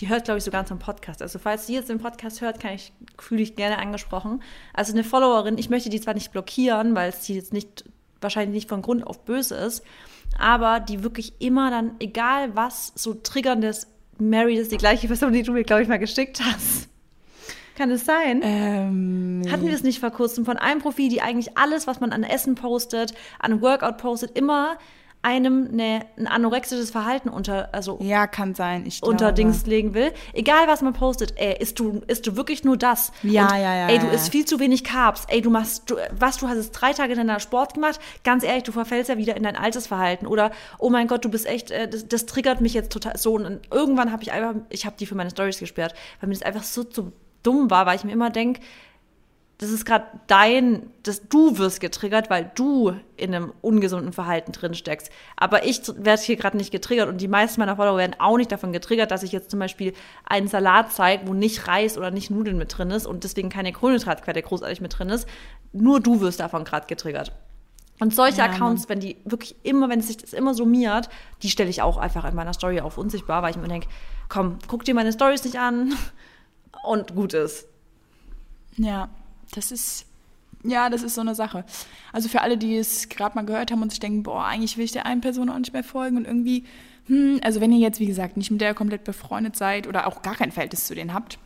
[0.00, 1.22] die hört, glaube ich, sogar zum Podcast.
[1.22, 4.42] Also falls sie jetzt den Podcast hört, kann ich, fühle ich gerne angesprochen.
[4.74, 7.84] Also eine Followerin, ich möchte die zwar nicht blockieren, weil sie jetzt nicht,
[8.20, 9.84] wahrscheinlich nicht von Grund auf böse ist,
[10.38, 13.86] aber die wirklich immer dann, egal was, so triggerndes,
[14.18, 16.88] Mary, ist die gleiche Person, die du mir, glaube ich, mal geschickt hast.
[17.76, 18.40] Kann es sein?
[18.42, 22.12] Ähm, Hatten wir es nicht vor kurzem von einem Profil, die eigentlich alles, was man
[22.12, 24.78] an Essen postet, an Workout postet, immer
[25.22, 29.34] einem eine, ein anorexisches Verhalten unter, also ja, kann sein, ich unter glaube.
[29.34, 30.12] Dings legen will.
[30.32, 33.12] Egal was man postet, ey, isst du, isst du wirklich nur das?
[33.22, 33.88] Ja, Und, ja, ja.
[33.88, 35.26] Ey, du ja, isst viel zu wenig Carbs.
[35.28, 38.00] Ey, du machst, du, was, du hast jetzt drei Tage in deiner Sport gemacht.
[38.24, 40.26] Ganz ehrlich, du verfällst ja wieder in dein altes Verhalten.
[40.26, 43.34] Oder, oh mein Gott, du bist echt, äh, das, das triggert mich jetzt total so.
[43.34, 46.42] Und irgendwann habe ich einfach, ich habe die für meine Stories gesperrt, weil mir das
[46.42, 48.60] einfach so zu dumm war, weil ich mir immer denke,
[49.62, 54.74] das ist gerade dein, dass du wirst getriggert, weil du in einem ungesunden Verhalten drin
[54.74, 55.12] steckst.
[55.36, 58.50] Aber ich werde hier gerade nicht getriggert und die meisten meiner Follower werden auch nicht
[58.50, 59.92] davon getriggert, dass ich jetzt zum Beispiel
[60.24, 63.72] einen Salat zeige, wo nicht Reis oder nicht Nudeln mit drin ist und deswegen keine
[63.72, 65.28] Kohlenhydratquelle großartig mit drin ist.
[65.72, 67.30] Nur du wirst davon gerade getriggert.
[68.00, 71.08] Und solche Ja, Accounts, wenn die wirklich immer, wenn es sich das immer summiert,
[71.44, 73.86] die stelle ich auch einfach in meiner Story auf unsichtbar, weil ich mir denke,
[74.28, 75.94] komm, guck dir meine Stories nicht an
[76.82, 77.66] und gut ist.
[78.76, 79.08] Ja,
[79.54, 80.06] das ist,
[80.64, 81.64] ja, das ist so eine Sache.
[82.12, 84.84] Also für alle, die es gerade mal gehört haben und sich denken, boah, eigentlich will
[84.84, 86.64] ich der einen Person auch nicht mehr folgen und irgendwie,
[87.06, 90.22] hm, also wenn ihr jetzt, wie gesagt, nicht mit der komplett befreundet seid oder auch
[90.22, 91.38] gar kein Verhältnis zu denen habt,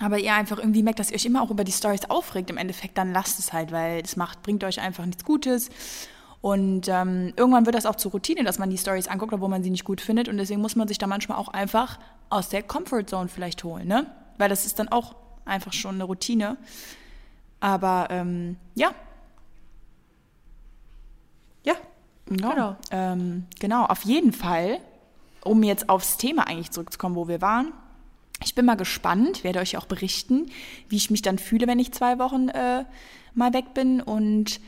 [0.00, 2.56] aber ihr einfach irgendwie merkt, dass ihr euch immer auch über die Stories aufregt im
[2.56, 5.70] Endeffekt, dann lasst es halt, weil es macht, bringt euch einfach nichts Gutes.
[6.40, 9.62] Und ähm, irgendwann wird das auch zur Routine, dass man die Stories anguckt, obwohl man
[9.62, 10.28] sie nicht gut findet.
[10.28, 13.86] Und deswegen muss man sich da manchmal auch einfach aus der Comfort Zone vielleicht holen,
[13.86, 14.06] ne?
[14.42, 16.56] Weil das ist dann auch einfach schon eine Routine.
[17.60, 18.90] Aber ähm, ja.
[21.62, 21.74] Ja,
[22.28, 22.76] Ja, Genau.
[22.90, 24.80] Ähm, genau, auf jeden Fall,
[25.44, 27.72] um jetzt aufs Thema eigentlich zurückzukommen, wo wir waren.
[28.42, 30.50] Ich bin mal gespannt, werde euch auch berichten,
[30.88, 32.84] wie ich mich dann fühle, wenn ich zwei Wochen äh,
[33.34, 34.00] mal weg bin.
[34.00, 34.58] Und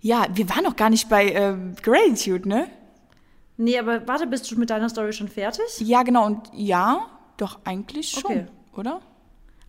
[0.00, 2.68] ja, wir waren noch gar nicht bei äh, Gratitude, ne?
[3.56, 5.64] Nee, aber warte, bist du mit deiner Story schon fertig?
[5.80, 6.26] Ja, genau.
[6.26, 8.46] Und ja, doch eigentlich schon, Okay.
[8.78, 9.00] Oder?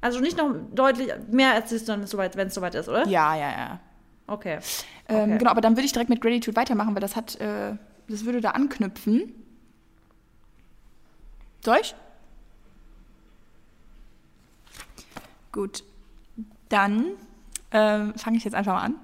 [0.01, 3.07] Also nicht noch deutlich mehr erzählst du dann, soweit- wenn es soweit ist, oder?
[3.07, 3.79] Ja, ja, ja.
[4.27, 4.59] Okay.
[5.07, 5.37] Ähm, Okay.
[5.39, 7.75] Genau, aber dann würde ich direkt mit Gratitude weitermachen, weil das hat, äh,
[8.07, 9.33] das würde da anknüpfen.
[11.63, 11.95] Soll ich?
[15.51, 15.83] Gut.
[16.69, 17.05] Dann
[17.71, 18.95] ähm, fange ich jetzt einfach mal an.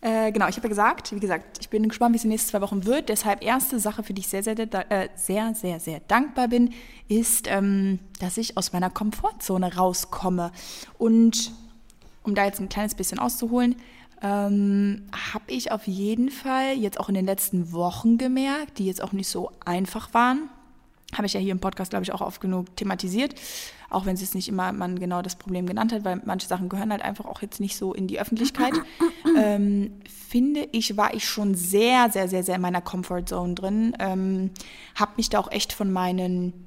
[0.00, 2.34] Äh, genau, ich habe ja gesagt, wie gesagt, ich bin gespannt, wie es in den
[2.34, 3.08] nächsten zwei Wochen wird.
[3.08, 6.74] Deshalb erste Sache, für die ich sehr, sehr, sehr, äh, sehr, sehr, sehr dankbar bin,
[7.08, 10.52] ist, ähm, dass ich aus meiner Komfortzone rauskomme.
[10.98, 11.52] Und
[12.22, 13.76] um da jetzt ein kleines bisschen auszuholen,
[14.22, 19.02] ähm, habe ich auf jeden Fall jetzt auch in den letzten Wochen gemerkt, die jetzt
[19.02, 20.48] auch nicht so einfach waren.
[21.14, 23.34] Habe ich ja hier im Podcast, glaube ich, auch oft genug thematisiert.
[23.90, 26.90] Auch wenn es nicht immer man genau das Problem genannt hat, weil manche Sachen gehören
[26.90, 28.74] halt einfach auch jetzt nicht so in die Öffentlichkeit.
[29.38, 29.92] ähm,
[30.28, 33.96] finde ich, war ich schon sehr, sehr, sehr, sehr in meiner Comfortzone drin.
[33.98, 34.50] Ähm,
[34.94, 36.66] habe mich da auch echt von meinen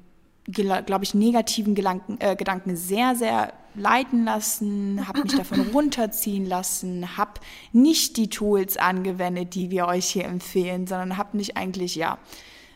[0.52, 7.16] glaube ich, negativen Gedanken, äh, Gedanken sehr, sehr leiten lassen, habe mich davon runterziehen lassen,
[7.16, 7.40] habe
[7.72, 12.18] nicht die Tools angewendet, die wir euch hier empfehlen, sondern habe mich eigentlich, ja,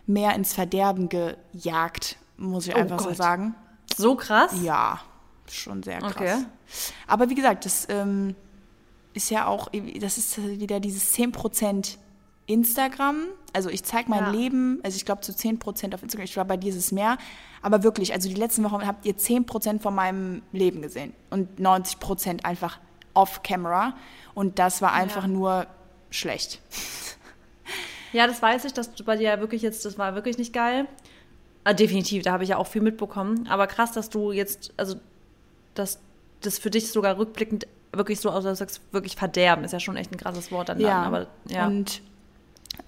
[0.07, 3.17] mehr ins Verderben gejagt, muss ich Oh einfach so Gott.
[3.17, 3.55] sagen.
[3.97, 4.53] So krass?
[4.62, 5.01] Ja,
[5.51, 6.12] schon sehr krass.
[6.16, 6.35] Okay.
[7.07, 8.35] Aber wie gesagt, das ähm,
[9.12, 9.68] ist ja auch,
[10.01, 11.97] das ist wieder dieses 10%
[12.47, 13.16] Instagram.
[13.53, 14.31] Also ich zeige mein Ja.
[14.31, 17.16] Leben, also ich glaube zu 10% auf Instagram, ich war bei dir ist es mehr.
[17.62, 22.44] Aber wirklich, also die letzten Wochen habt ihr 10% von meinem Leben gesehen und 90%
[22.44, 22.79] einfach
[23.14, 23.94] off-camera.
[24.35, 25.29] Und das war einfach Ja.
[25.29, 25.66] nur
[26.11, 26.61] schlecht.
[28.12, 30.87] Ja, das weiß ich, dass du bei dir wirklich jetzt, das war wirklich nicht geil.
[31.64, 33.46] Ah, definitiv, da habe ich ja auch viel mitbekommen.
[33.48, 34.96] Aber krass, dass du jetzt, also,
[35.74, 35.98] dass
[36.42, 39.96] das für dich sogar rückblickend wirklich so, also du sagst, wirklich verderben, ist ja schon
[39.96, 40.81] echt ein krasses Wort dann.
[40.81, 41.66] Ja, Dann, aber, ja.
[41.66, 42.03] und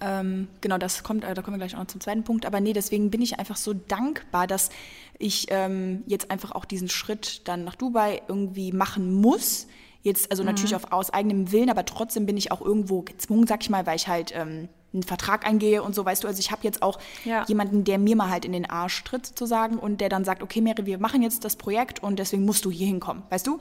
[0.01, 2.45] ähm, genau, das kommt, äh, da kommen wir gleich auch noch zum zweiten Punkt.
[2.45, 4.69] Aber nee, deswegen bin ich einfach so dankbar, dass
[5.17, 9.67] ich ähm, jetzt einfach auch diesen Schritt dann nach Dubai irgendwie machen muss.
[10.03, 13.61] Jetzt, also natürlich auf, aus eigenem Willen, aber trotzdem bin ich auch irgendwo gezwungen, sag
[13.63, 16.27] ich mal, weil ich halt ähm, einen Vertrag eingehe und so, weißt du.
[16.27, 17.43] Also ich habe jetzt auch Ja.
[17.47, 20.61] jemanden, der mir mal halt in den Arsch tritt, sozusagen, und der dann sagt, okay,
[20.61, 23.59] Mary, wir machen jetzt das Projekt und deswegen musst du hier hinkommen, weißt du?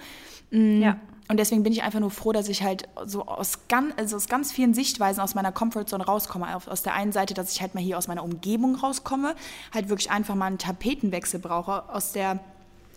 [0.53, 0.99] ja.
[1.29, 4.29] Und deswegen bin ich einfach nur froh, dass ich halt so aus ganz, also aus
[4.29, 6.47] ganz vielen Sichtweisen aus meiner Comfortzone rauskomme.
[6.69, 9.35] Aus der einen Seite, dass ich halt mal hier aus meiner Umgebung rauskomme,
[9.75, 11.93] halt wirklich einfach mal einen Tapetenwechsel brauche.
[11.93, 12.39] Aus der,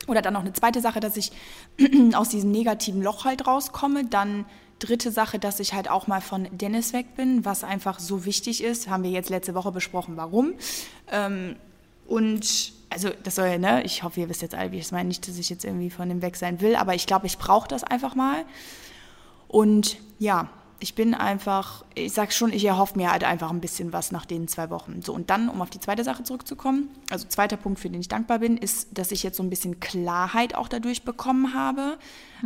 [0.08, 1.32] oder dann noch eine zweite Sache, dass ich
[2.14, 4.06] aus diesem negativen Loch halt rauskomme.
[4.06, 4.46] Dann
[4.80, 8.64] dritte Sache, dass ich halt auch mal von Dennis weg bin, was einfach so wichtig
[8.64, 8.90] ist.
[8.90, 10.54] Haben wir jetzt letzte Woche besprochen, warum.
[11.12, 11.56] Ähm,
[12.08, 14.92] und also das soll ja, ne, ich hoffe, ihr wisst jetzt alle, wie ich es
[14.92, 15.08] meine.
[15.08, 17.68] Nicht, dass ich jetzt irgendwie von dem weg sein will, aber ich glaube, ich brauche
[17.68, 18.46] das einfach mal.
[19.48, 23.92] Und ja, ich bin einfach, ich sag schon, ich erhoffe mir halt einfach ein bisschen
[23.92, 25.02] was nach den zwei Wochen.
[25.02, 28.08] So, und dann, um auf die zweite Sache zurückzukommen, also zweiter Punkt, für den ich
[28.08, 31.98] dankbar bin, ist, dass ich jetzt so ein bisschen Klarheit auch dadurch bekommen habe.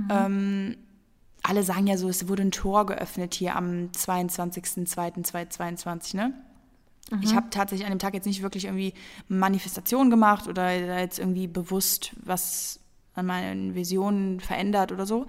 [0.10, 0.78] Ähm,
[1.44, 6.34] alle sagen ja so, es wurde ein Tor geöffnet hier am 22.02.2022, ne?
[7.22, 8.94] Ich habe tatsächlich an dem Tag jetzt nicht wirklich irgendwie
[9.28, 12.80] Manifestation gemacht oder da jetzt irgendwie bewusst was
[13.14, 15.28] an meinen Visionen verändert oder so.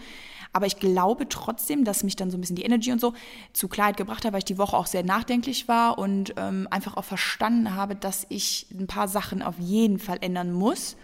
[0.53, 3.13] Aber ich glaube trotzdem, dass mich dann so ein bisschen die Energy und so
[3.53, 6.97] zu Klarheit gebracht hat, weil ich die Woche auch sehr nachdenklich war und ähm, einfach
[6.97, 10.97] auch verstanden habe, dass ich ein paar Sachen auf jeden Fall ändern muss.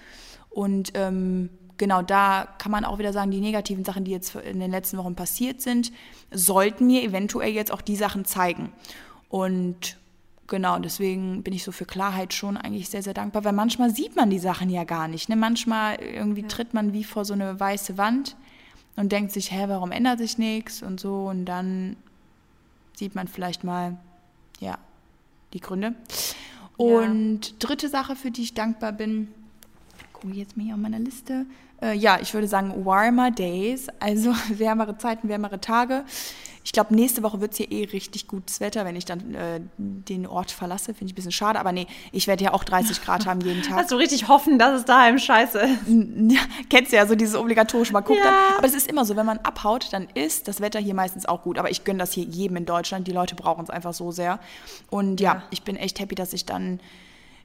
[0.49, 4.61] Und ähm, genau da kann man auch wieder sagen, die negativen Sachen, die jetzt in
[4.61, 5.90] den letzten Wochen passiert sind,
[6.31, 8.71] sollten mir eventuell jetzt auch die Sachen zeigen.
[9.31, 9.97] Und
[10.47, 14.14] genau, deswegen bin ich so für Klarheit schon eigentlich sehr, sehr dankbar, weil manchmal sieht
[14.14, 15.31] man die Sachen ja gar nicht.
[15.31, 15.37] Ne?
[15.37, 18.37] Manchmal irgendwie tritt man wie vor so eine weiße Wand.
[18.97, 21.29] und denkt sich, hä, warum ändert sich nichts und so.
[21.29, 21.97] Und dann
[22.95, 23.97] sieht man vielleicht mal,
[24.61, 24.77] ja,
[25.55, 25.95] die Gründe.
[26.77, 27.55] Und ja.
[27.59, 29.29] dritte Sache, für die ich dankbar bin,
[30.12, 31.47] gucke ich jetzt mal hier auf meiner Liste.
[31.83, 36.05] Äh, ja, ich würde sagen warmer Days, also wärmere Zeiten, wärmere Tage.
[36.62, 39.61] Ich glaube, nächste Woche wird es hier eh richtig gutes Wetter, wenn ich dann äh,
[39.79, 40.93] den Ort verlasse.
[40.93, 43.62] Finde ich ein bisschen schade, aber nee, ich werde ja auch 30 Grad haben jeden
[43.62, 43.77] Tag.
[43.79, 45.79] Hast du richtig hoffen, dass es daheim scheiße ist?
[45.88, 48.57] Ja, kennst du ja so dieses obligatorische, mal guckt ja.
[48.59, 51.43] Aber es ist immer so, wenn man abhaut, dann ist das Wetter hier meistens auch
[51.43, 51.59] gut.
[51.59, 53.07] Aber ich gönne das hier jedem in Deutschland.
[53.07, 54.38] Die Leute brauchen es einfach so sehr.
[54.90, 56.79] Und ja, ja, ich bin echt happy, dass ich dann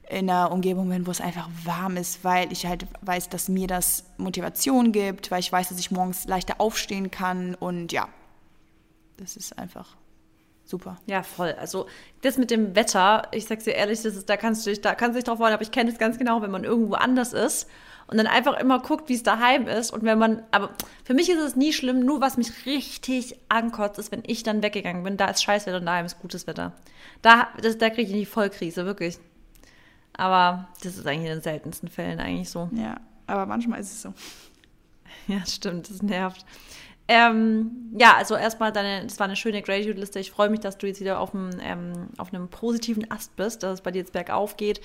[0.08, 3.66] in einer Umgebung bin, wo es einfach warm ist, weil ich halt weiß, dass mir
[3.66, 8.08] das Motivation gibt, weil ich weiß, dass ich morgens leichter aufstehen kann und ja,
[9.16, 9.96] das ist einfach
[10.64, 10.96] super.
[11.06, 11.54] Ja, voll.
[11.58, 11.86] Also
[12.22, 14.94] das mit dem Wetter, ich sag's dir ehrlich, das ist, da kannst du dich, da
[14.94, 17.32] kannst du dich drauf freuen, aber ich kenne es ganz genau, wenn man irgendwo anders
[17.32, 17.68] ist
[18.08, 19.92] und dann einfach immer guckt, wie es daheim ist.
[19.92, 20.70] Und wenn man, aber
[21.04, 24.62] für mich ist es nie schlimm, nur was mich richtig ankotzt, ist, wenn ich dann
[24.62, 26.72] weggegangen bin, da ist Scheißwetter und daheim ist gutes Wetter.
[27.22, 29.18] Da, das, da kriege ich die Vollkrise, wirklich.
[30.16, 32.70] Aber das ist eigentlich in den seltensten Fällen eigentlich so.
[32.72, 34.12] Ja, aber manchmal ist es so.
[35.28, 36.44] Ja, stimmt, das nervt.
[37.08, 40.20] Ähm, ja, also erstmal deine, das war eine schöne Graduate-Liste.
[40.20, 43.62] Ich freue mich, dass du jetzt wieder auf, einem, ähm, auf einem positiven Ast bist,
[43.62, 44.80] dass es bei dir jetzt bergauf geht.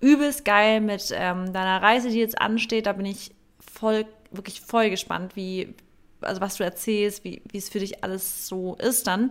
[0.00, 2.86] Übelst geil mit ähm, deiner Reise, die jetzt ansteht.
[2.86, 5.74] Da bin ich voll, wirklich voll gespannt, wie,
[6.20, 9.30] also was du erzählst, wie, wie es für dich alles so ist dann.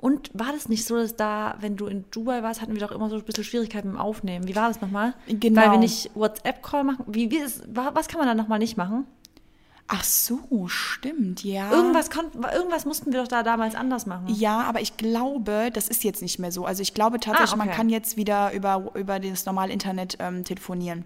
[0.00, 2.90] Und war das nicht so, dass da, wenn du in Dubai warst, hatten wir doch
[2.90, 4.48] immer so ein bisschen Schwierigkeiten mit dem Aufnehmen?
[4.48, 5.12] Wie war das nochmal?
[5.28, 5.60] Genau.
[5.60, 7.04] Weil wir nicht WhatsApp-Call machen.
[7.06, 9.06] Wie, wie ist, was kann man da nochmal nicht machen?
[9.92, 11.70] Ach so, stimmt, ja.
[11.72, 12.08] Irgendwas,
[12.54, 14.28] irgendwas mussten wir doch da damals anders machen.
[14.28, 16.64] Ja, aber ich glaube, das ist jetzt nicht mehr so.
[16.64, 17.66] Also ich glaube tatsächlich, ah, okay.
[17.66, 21.04] man kann jetzt wieder über, über das normale Internet ähm, telefonieren.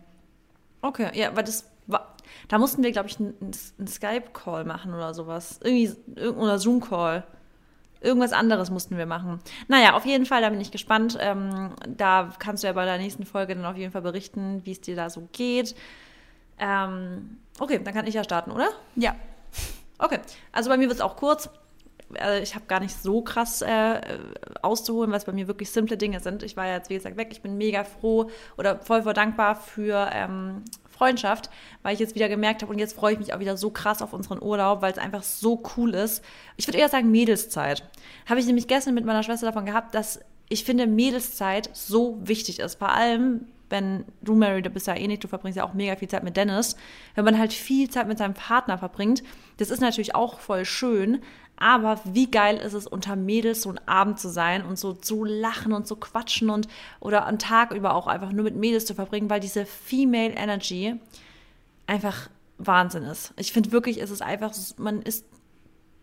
[0.83, 2.15] Okay, ja, weil das war,
[2.49, 3.35] da mussten wir, glaube ich, einen,
[3.79, 5.59] einen Skype-Call machen oder sowas.
[5.65, 7.25] Irgendwie, oder Zoom-Call.
[8.05, 9.41] Irgendwas anderes mussten wir machen.
[9.67, 11.17] Naja, auf jeden Fall, da bin ich gespannt.
[11.21, 14.73] Ähm, da kannst du ja bei der nächsten Folge dann auf jeden Fall berichten, wie
[14.73, 15.75] es dir da so geht.
[16.59, 18.69] Ähm, okay, dann kann ich ja starten, oder?
[18.95, 19.17] Ja.
[19.99, 20.19] Okay,
[20.53, 21.49] also bei mir wird es auch kurz.
[22.19, 24.01] Also ich habe gar nicht so krass äh,
[24.61, 26.43] auszuholen, es bei mir wirklich simple Dinge sind.
[26.43, 27.29] Ich war ja jetzt, wie gesagt, weg.
[27.33, 30.63] Ich bin mega froh oder voll, voll dankbar für ähm,
[30.95, 31.51] Freundschaft,
[31.83, 34.01] weil ich jetzt wieder gemerkt habe und jetzt freue ich mich auch wieder so krass
[34.03, 36.25] auf unseren Urlaub, weil es einfach so cool ist.
[36.57, 37.89] Ich würde eher sagen Mädelszeit.
[38.27, 42.61] Habe ich nämlich gestern mit meiner Schwester davon gehabt, dass ich finde Mädelszeit so wichtig
[42.61, 42.79] ist.
[42.79, 45.97] Vor allem, wenn du, Mary, du bist ja eh nicht, du verbringst ja auch mega
[45.97, 46.77] viel Zeit mit Dennis.
[47.15, 49.23] Wenn man halt viel Zeit mit seinem Partner verbringt,
[49.57, 51.23] das ist natürlich auch voll schön,
[51.57, 55.25] aber wie geil ist es, unter Mädels so einen Abend zu sein und so zu
[55.25, 56.69] lachen und zu quatschen und
[57.01, 60.97] oder einen Tag über auch einfach nur mit Mädels zu verbringen, weil diese Female Energy
[61.87, 63.33] einfach Wahnsinn ist.
[63.37, 65.25] Ich finde wirklich, ist es einfach, man ist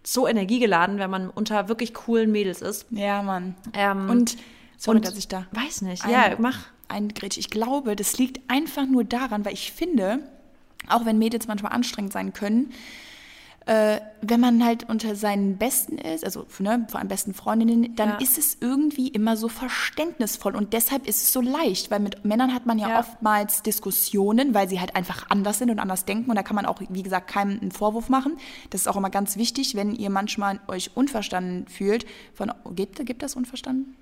[0.03, 2.87] so energiegeladen, wenn man unter wirklich coolen Mädels ist.
[2.89, 3.55] Ja, Mann.
[3.73, 4.37] Ähm, und
[4.77, 5.45] sorry, und, dass ich da.
[5.51, 6.05] Weiß nicht.
[6.07, 7.39] ja, mach eingrätsche.
[7.39, 10.19] Ich glaube, das liegt einfach nur daran, weil ich finde,
[10.89, 12.71] auch wenn Mädels manchmal anstrengend sein können,
[13.67, 18.10] äh, wenn man halt unter seinen Besten ist, also ne, vor allem besten Freundinnen, dann
[18.10, 18.17] ja.
[18.17, 22.54] ist es irgendwie immer so verständnisvoll und deshalb ist es so leicht, weil mit Männern
[22.54, 26.30] hat man ja, ja, oftmals Diskussionen, weil sie halt einfach anders sind und anders denken
[26.30, 28.38] und da kann man auch, wie gesagt, keinem einen Vorwurf machen.
[28.71, 32.06] Das ist auch immer ganz wichtig, wenn ihr manchmal euch unverstanden fühlt.
[32.34, 33.95] Von, gibt, gibt das unverstanden?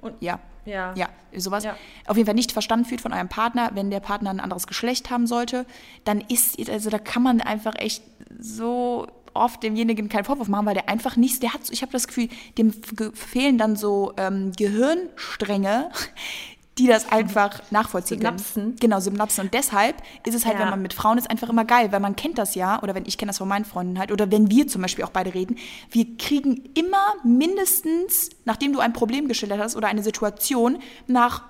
[0.00, 0.38] Und ja.
[0.64, 0.92] Ja.
[0.94, 1.64] Ja, sowas.
[1.64, 1.76] Ja.
[2.06, 5.10] Auf jeden Fall nicht verstanden fühlt von eurem Partner, wenn der Partner ein anderes Geschlecht
[5.10, 5.66] haben sollte,
[6.04, 8.02] dann ist, also da kann man einfach echt
[8.38, 12.06] so oft demjenigen keinen Vorwurf machen, weil der einfach nichts, der hat, ich habe das
[12.08, 12.72] Gefühl, dem
[13.14, 15.90] fehlen dann so ähm, Gehirnstränge,
[16.78, 18.62] die das einfach nachvollziehen Synapsen.
[18.62, 18.76] können.
[18.80, 19.44] Genau, Synapsen.
[19.44, 20.62] Und deshalb ist es halt, ja.
[20.62, 23.04] wenn man mit Frauen ist, einfach immer geil, weil man kennt das ja, oder wenn
[23.06, 25.56] ich kenne das von meinen Freunden halt, oder wenn wir zum Beispiel auch beide reden,
[25.90, 31.49] wir kriegen immer mindestens, nachdem du ein Problem geschildert hast oder eine Situation, nach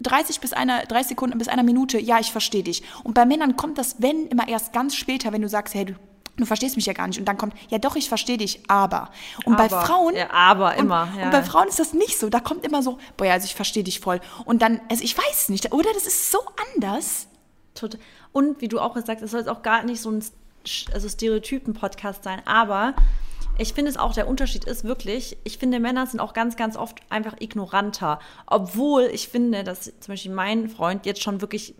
[0.00, 2.82] 30 bis einer, 30 Sekunden bis einer Minute, ja, ich verstehe dich.
[3.04, 5.94] Und bei Männern kommt das, wenn, immer erst ganz später, wenn du sagst, hey, du
[6.40, 7.18] du verstehst mich ja gar nicht.
[7.18, 9.10] Und dann kommt, ja doch, ich verstehe dich, aber.
[9.44, 10.16] Und aber, bei Frauen.
[10.16, 11.08] Ja, aber immer.
[11.12, 11.24] Und, ja.
[11.26, 12.28] und bei Frauen ist das nicht so.
[12.30, 14.20] Da kommt immer so, boah, ja, also ich verstehe dich voll.
[14.44, 15.92] Und dann, also ich weiß nicht, oder?
[15.92, 16.38] Das ist so
[16.74, 17.28] anders.
[18.32, 20.24] Und wie du auch gesagt hast, es soll jetzt auch gar nicht so ein
[20.92, 22.94] also Stereotypen-Podcast sein, aber
[23.60, 26.76] ich finde es auch, der Unterschied ist wirklich, ich finde, Männer sind auch ganz, ganz
[26.76, 28.18] oft einfach ignoranter.
[28.46, 31.74] Obwohl ich finde, dass zum Beispiel mein Freund jetzt schon wirklich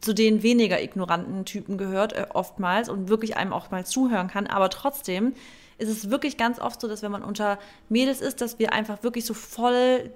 [0.00, 4.46] zu den weniger ignoranten Typen gehört, äh, oftmals, und wirklich einem auch mal zuhören kann.
[4.46, 5.34] Aber trotzdem
[5.78, 7.58] ist es wirklich ganz oft so, dass wenn man unter
[7.88, 10.12] Mädels ist, dass wir einfach wirklich so voll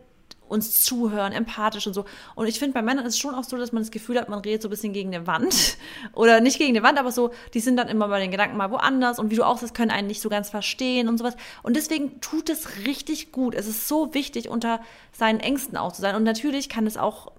[0.49, 2.05] uns zuhören, empathisch und so.
[2.35, 4.29] Und ich finde, bei Männern ist es schon auch so, dass man das Gefühl hat,
[4.29, 5.77] man redet so ein bisschen gegen eine Wand.
[6.13, 8.71] Oder nicht gegen eine Wand, aber so, die sind dann immer bei den Gedanken mal
[8.71, 9.19] woanders.
[9.19, 11.37] Und wie du auch sagst, können einen nicht so ganz verstehen und sowas.
[11.63, 13.55] Und deswegen tut es richtig gut.
[13.55, 14.81] Es ist so wichtig, unter
[15.13, 16.17] seinen Ängsten auch zu sein.
[16.17, 17.33] Und natürlich kann es auch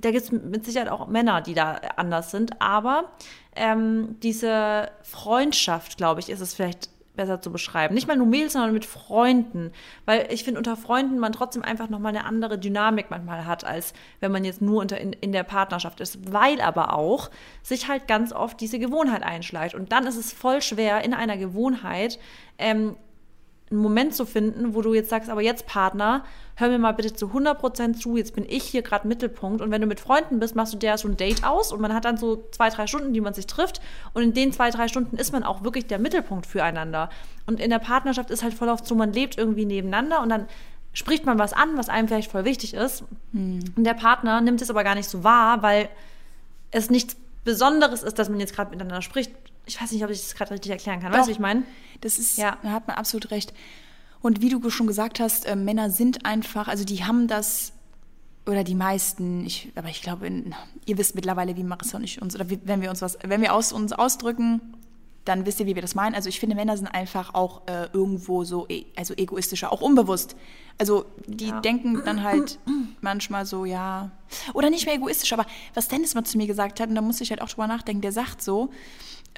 [0.00, 3.10] da gibt es mit Sicherheit auch Männer, die da anders sind, aber
[3.56, 7.94] ähm, diese Freundschaft, glaube ich, ist es vielleicht besser zu beschreiben.
[7.94, 9.72] Nicht mal nur Mädels, sondern mit Freunden.
[10.06, 13.92] Weil ich finde, unter Freunden man trotzdem einfach nochmal eine andere Dynamik manchmal hat, als
[14.20, 16.32] wenn man jetzt nur unter, in, in der Partnerschaft ist.
[16.32, 17.30] Weil aber auch
[17.62, 19.74] sich halt ganz oft diese Gewohnheit einschleicht.
[19.74, 22.18] Und dann ist es voll schwer, in einer Gewohnheit
[22.56, 22.96] ähm,
[23.70, 26.24] einen Moment zu finden, wo du jetzt sagst, aber jetzt Partner,
[26.56, 29.60] hör mir mal bitte zu 100% zu, jetzt bin ich hier gerade Mittelpunkt.
[29.60, 31.94] Und wenn du mit Freunden bist, machst du dir so ein Date aus und man
[31.94, 33.80] hat dann so zwei, drei Stunden, die man sich trifft.
[34.14, 37.10] Und in den zwei, drei Stunden ist man auch wirklich der Mittelpunkt füreinander.
[37.46, 40.46] Und in der Partnerschaft ist halt voll oft so, man lebt irgendwie nebeneinander und dann
[40.92, 43.04] spricht man was an, was einem vielleicht voll wichtig ist.
[43.32, 43.60] Hm.
[43.76, 45.88] Und der Partner nimmt es aber gar nicht so wahr, weil
[46.70, 49.32] es nichts Besonderes ist, dass man jetzt gerade miteinander spricht.
[49.68, 51.12] Ich weiß nicht, ob ich das gerade richtig erklären kann.
[51.12, 51.18] Doch.
[51.18, 51.62] Weißt du, wie ich meine?
[52.00, 52.56] Das ist, ja.
[52.62, 53.52] da hat man absolut recht.
[54.20, 57.72] Und wie du schon gesagt hast, äh, Männer sind einfach, also die haben das,
[58.46, 60.54] oder die meisten, ich, aber ich glaube, in,
[60.86, 63.54] ihr wisst mittlerweile, wie Marissa und ich uns, oder wenn wir uns was, wenn wir
[63.54, 64.60] aus, uns ausdrücken,
[65.28, 66.14] dann wisst ihr, wie wir das meinen.
[66.14, 70.36] Also ich finde, Männer sind einfach auch äh, irgendwo so, e also egoistischer, auch unbewusst.
[70.78, 71.60] Also die ja.
[71.60, 72.58] denken dann halt
[73.02, 74.10] manchmal so, ja,
[74.54, 77.20] oder nicht mehr egoistisch, aber was Dennis mal zu mir gesagt hat, und da muss
[77.20, 78.70] ich halt auch drüber nachdenken, der sagt so,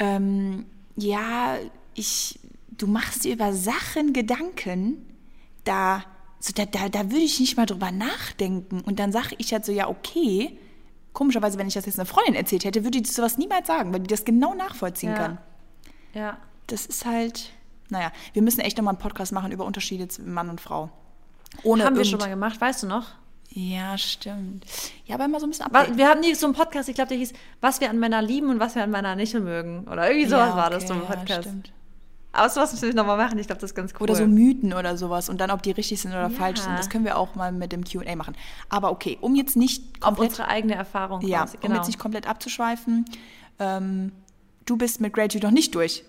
[0.01, 1.57] ähm, ja,
[1.95, 5.07] ich, du machst dir über Sachen Gedanken,
[5.65, 6.03] da,
[6.41, 8.81] so, da, da, da würde ich nicht mal drüber nachdenken.
[8.81, 10.59] Und dann sage ich halt so, ja, okay.
[11.13, 14.01] Komischerweise, wenn ich das jetzt einer Freundin erzählt hätte, würde die sowas niemals sagen, weil
[14.01, 15.17] die das genau nachvollziehen ja.
[15.17, 15.39] kann.
[16.15, 16.39] Ja.
[16.67, 17.51] Das ist halt,
[17.89, 20.91] naja, wir müssen echt nochmal einen Podcast machen über Unterschiede zwischen Mann und Frau.
[21.63, 23.09] Ohne haben wir schon mal gemacht, weißt du noch?
[23.53, 24.65] Ja, stimmt.
[25.07, 25.97] Ja, aber immer so ein bisschen Update.
[25.97, 28.49] Wir haben nie so einen Podcast, ich glaube, der hieß, was wir an Männern lieben
[28.49, 29.89] und was wir an Männern nicht mögen.
[29.89, 31.29] Oder irgendwie sowas ja, okay, war das so ein Podcast.
[31.29, 31.73] Ja, stimmt.
[32.33, 33.39] Aber sowas müssen wir nochmal machen.
[33.41, 34.05] Ich glaube, das ist ganz cool.
[34.05, 35.29] Oder so Mythen oder sowas.
[35.29, 36.31] Und dann, ob die richtig sind oder ja.
[36.31, 36.79] falsch sind.
[36.79, 38.37] Das können wir auch mal mit dem QA machen.
[38.69, 40.19] Aber okay, um jetzt nicht komplett.
[40.19, 41.23] Auf unsere eigene Erfahrung.
[41.23, 41.57] Ja, quasi.
[41.57, 41.73] genau.
[41.73, 43.05] um jetzt nicht komplett abzuschweifen.
[43.59, 44.13] Ähm,
[44.65, 46.05] du bist mit Graduate noch nicht durch.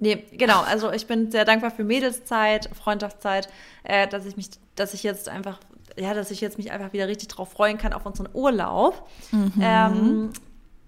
[0.00, 0.62] Nee, genau.
[0.62, 3.48] Also ich bin sehr dankbar für Mädelszeit, Freundschaftszeit,
[3.84, 5.60] äh, dass ich mich, dass ich jetzt einfach,
[5.96, 9.08] ja, dass ich jetzt mich einfach wieder richtig drauf freuen kann auf unseren Urlaub.
[9.32, 9.52] Mhm.
[9.60, 10.30] Ähm,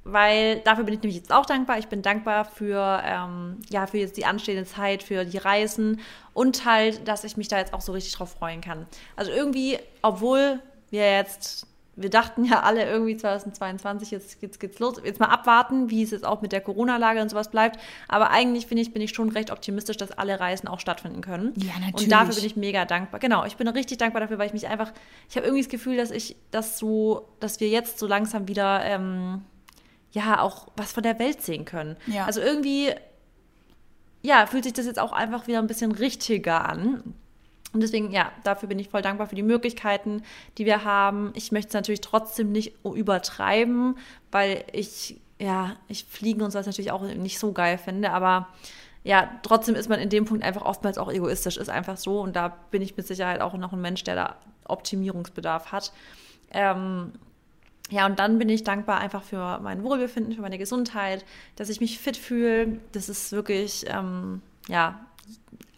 [0.08, 1.78] weil dafür bin ich nämlich jetzt auch dankbar.
[1.78, 6.00] Ich bin dankbar für, ähm, ja, für jetzt die anstehende Zeit, für die Reisen
[6.32, 8.86] und halt, dass ich mich da jetzt auch so richtig drauf freuen kann.
[9.16, 15.00] Also irgendwie, obwohl wir jetzt, wir dachten ja alle irgendwie 2022, jetzt, jetzt geht's los,
[15.02, 17.80] jetzt mal abwarten, wie es jetzt auch mit der Corona-Lage und sowas bleibt.
[18.06, 21.54] Aber eigentlich finde ich, bin ich schon recht optimistisch, dass alle Reisen auch stattfinden können.
[21.56, 22.04] Ja, natürlich.
[22.04, 23.18] Und dafür bin ich mega dankbar.
[23.18, 24.92] Genau, ich bin richtig dankbar dafür, weil ich mich einfach,
[25.28, 28.84] ich habe irgendwie das Gefühl, dass ich das so, dass wir jetzt so langsam wieder,
[28.84, 29.42] ähm,
[30.16, 31.96] ja auch was von der Welt sehen können.
[32.06, 32.24] Ja.
[32.24, 32.90] Also irgendwie,
[34.22, 37.14] ja, fühlt sich das jetzt auch einfach wieder ein bisschen richtiger an.
[37.72, 40.22] Und deswegen, ja, dafür bin ich voll dankbar für die Möglichkeiten,
[40.56, 41.32] die wir haben.
[41.34, 43.98] Ich möchte es natürlich trotzdem nicht übertreiben,
[44.30, 48.48] weil ich, ja, ich Fliegen und sowas natürlich auch nicht so geil finde, aber
[49.06, 52.20] ja, trotzdem ist man in dem Punkt einfach oftmals auch egoistisch, ist einfach so.
[52.20, 55.92] Und da bin ich mit Sicherheit auch noch ein Mensch, der da Optimierungsbedarf hat.
[56.50, 57.12] Ähm,
[57.88, 61.24] ja, und dann bin ich dankbar einfach für mein Wohlbefinden, für meine Gesundheit,
[61.54, 62.80] dass ich mich fit fühle.
[62.90, 64.98] Das ist wirklich, ähm, ja,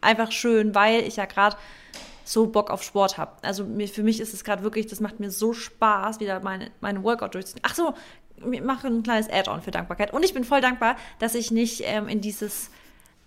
[0.00, 1.56] einfach schön, weil ich ja gerade
[2.24, 3.32] so Bock auf Sport habe.
[3.42, 6.70] Also mir, für mich ist es gerade wirklich, das macht mir so Spaß, wieder meine,
[6.80, 7.62] meine Workout durchzuziehen.
[7.66, 7.94] Ach so,
[8.52, 10.12] ich mache ein kleines Add-on für Dankbarkeit.
[10.12, 12.70] Und ich bin voll dankbar, dass ich nicht ähm, in dieses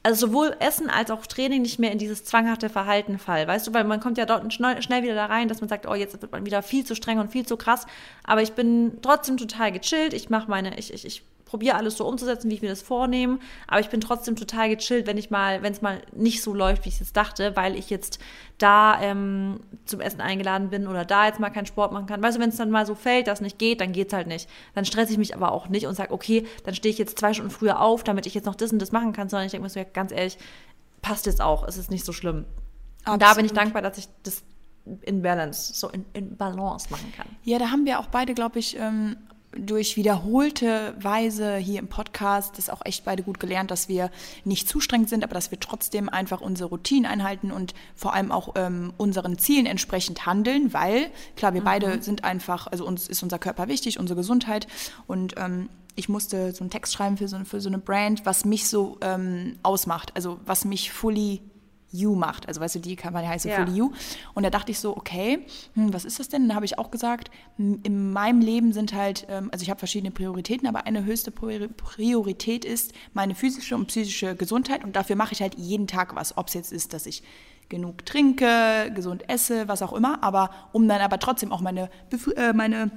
[0.03, 3.47] also sowohl Essen als auch Training nicht mehr in dieses zwanghafte Verhalten fall.
[3.47, 5.93] Weißt du, weil man kommt ja dort schnell, wieder da rein, dass man sagt, oh,
[5.93, 7.85] jetzt wird man wieder viel zu streng und viel zu krass.
[8.23, 10.13] Aber ich bin trotzdem total gechillt.
[10.13, 13.37] Ich mache meine, ich, ich, ich probiere alles so umzusetzen, wie ich mir das vornehme.
[13.67, 16.85] Aber ich bin trotzdem total gechillt, wenn ich mal, wenn es mal nicht so läuft,
[16.85, 18.19] wie ich es jetzt dachte, weil ich jetzt
[18.57, 22.23] da ähm, zum Essen eingeladen bin oder da jetzt mal keinen Sport machen kann.
[22.23, 24.27] Weißt du, wenn es dann mal so fällt, dass nicht geht, dann geht es halt
[24.27, 24.49] nicht.
[24.73, 27.33] Dann stresse ich mich aber auch nicht und sage, okay, dann stehe ich jetzt zwei
[27.33, 29.63] Stunden früher auf, damit ich jetzt noch das und das machen kann, sondern ich denke
[29.63, 30.37] mir so, ja, ganz ehrlich,
[31.01, 32.45] passt jetzt auch, es ist nicht so schlimm.
[33.03, 33.13] Absolut.
[33.13, 34.43] Und da bin ich dankbar, dass ich das
[35.01, 37.27] in Balance, so in, in Balance machen kann.
[37.43, 39.17] Ja, da haben wir auch beide, glaube ich, ähm,
[39.57, 44.09] durch wiederholte Weise hier im Podcast das auch echt beide gut gelernt, dass wir
[44.45, 48.31] nicht zu streng sind, aber dass wir trotzdem einfach unsere Routinen einhalten und vor allem
[48.31, 51.65] auch ähm, unseren Zielen entsprechend handeln, weil klar, wir mhm.
[51.65, 54.67] beide sind einfach, also uns ist unser Körper wichtig, unsere Gesundheit
[55.07, 58.45] und ähm, ich musste so einen Text schreiben für so, für so eine Brand, was
[58.45, 61.41] mich so ähm, ausmacht, also was mich fully
[61.91, 62.47] You macht.
[62.47, 63.55] Also weißt du, die Kampagne heißt Ja.
[63.55, 63.91] Fully You.
[64.33, 66.47] Und da dachte ich so, okay, hm, was ist das denn?
[66.49, 70.11] Da habe ich auch gesagt, in meinem Leben sind halt, ähm, also ich habe verschiedene
[70.11, 75.33] Prioritäten, aber eine höchste Priori- Priorität ist meine physische und psychische Gesundheit und dafür mache
[75.33, 76.37] ich halt jeden Tag was.
[76.37, 77.23] Ob es jetzt ist, dass ich
[77.69, 81.89] genug trinke, gesund esse, was auch immer, aber um dann aber trotzdem auch meine,
[82.35, 82.91] äh, meine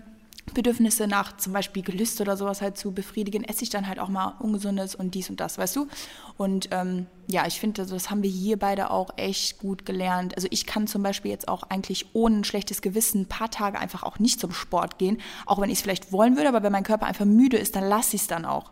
[0.53, 4.09] Bedürfnisse nach zum Beispiel Gelüste oder sowas halt zu befriedigen, esse ich dann halt auch
[4.09, 5.89] mal Ungesundes und dies und das, weißt du?
[6.37, 10.37] Und ähm, ja, ich finde, also das haben wir hier beide auch echt gut gelernt.
[10.37, 13.79] Also ich kann zum Beispiel jetzt auch eigentlich ohne ein schlechtes Gewissen ein paar Tage
[13.79, 16.73] einfach auch nicht zum Sport gehen, auch wenn ich es vielleicht wollen würde, aber wenn
[16.73, 18.71] mein Körper einfach müde ist, dann lasse ich es dann auch.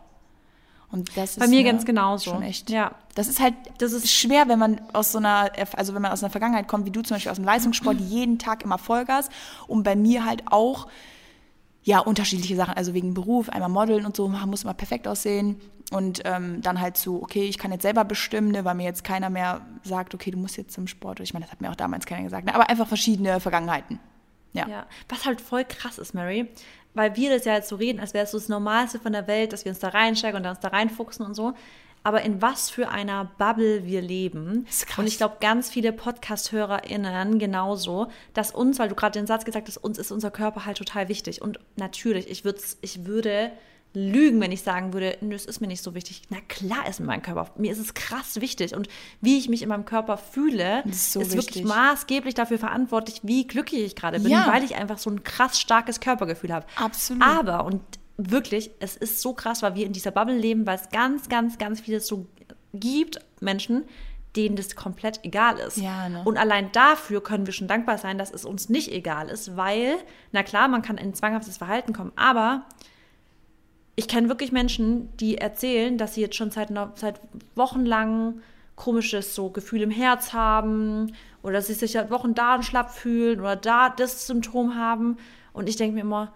[0.93, 2.29] Und das Bei ist mir mir ganz genauso.
[2.29, 2.69] Schon echt.
[2.69, 2.91] Ja.
[3.15, 6.21] Das ist halt, das ist schwer, wenn man aus so einer, also wenn man aus
[6.21, 9.29] einer Vergangenheit kommt, wie du zum Beispiel aus dem Leistungssport, jeden Tag immer Vollgas.
[9.65, 10.87] Und bei mir halt auch,
[11.83, 15.59] ja, unterschiedliche Sachen, also wegen Beruf, einmal modeln und so, man muss immer perfekt aussehen.
[15.91, 19.03] Und ähm, dann halt so, okay, ich kann jetzt selber bestimmen, ne, weil mir jetzt
[19.03, 21.19] keiner mehr sagt, okay, du musst jetzt zum Sport.
[21.19, 22.45] Ich meine, das hat mir auch damals keiner gesagt.
[22.45, 22.55] Ne?
[22.55, 23.99] Aber einfach verschiedene Vergangenheiten.
[24.53, 24.67] Ja.
[24.67, 26.47] Ja, was halt voll krass ist, Mary,
[26.93, 29.27] weil wir das ja jetzt so reden, als wäre es so das Normalste von der
[29.27, 31.53] Welt, dass wir uns da reinsteigen und uns da reinfuchsen und so.
[32.03, 34.65] Aber in was für einer Bubble wir leben.
[34.69, 34.99] ist krass.
[34.99, 39.67] Und ich glaube, ganz viele Podcast-HörerInnen genauso, dass uns, weil du gerade den Satz gesagt
[39.67, 41.41] hast, uns ist unser Körper halt total wichtig.
[41.41, 43.51] Und natürlich, ich, würd's, ich würde
[43.95, 46.23] lügen, wenn ich sagen würde, nö, es ist mir nicht so wichtig.
[46.29, 48.75] Na klar ist mir mein Körper, mir ist es krass wichtig.
[48.75, 48.87] Und
[49.21, 51.65] wie ich mich in meinem Körper fühle, Das ist so wirklich wichtig.
[51.65, 54.51] maßgeblich dafür verantwortlich, wie glücklich ich gerade bin, Ja.
[54.51, 56.65] weil ich einfach so ein krass starkes Körpergefühl habe.
[56.75, 57.21] Absolut.
[57.23, 57.81] Aber, und
[58.17, 61.57] wirklich, es ist so krass, weil wir in dieser Bubble leben, weil es ganz, ganz,
[61.57, 62.27] ganz vieles so
[62.73, 63.85] gibt, Menschen,
[64.35, 65.77] denen das komplett egal ist.
[65.77, 66.21] Ja, ne?
[66.25, 69.97] Und allein dafür können wir schon dankbar sein, dass es uns nicht egal ist, weil,
[70.31, 72.65] na klar, man kann in zwanghaftes Verhalten kommen, aber
[73.95, 77.21] ich kenne wirklich Menschen, die erzählen, dass sie jetzt schon seit, seit
[77.55, 78.41] Wochen lang
[78.75, 83.39] komisches so Gefühl im Herz haben oder dass sie sich seit Wochen da schlapp fühlen
[83.39, 85.17] oder da das Symptom haben.
[85.51, 86.33] Und ich denke mir immer,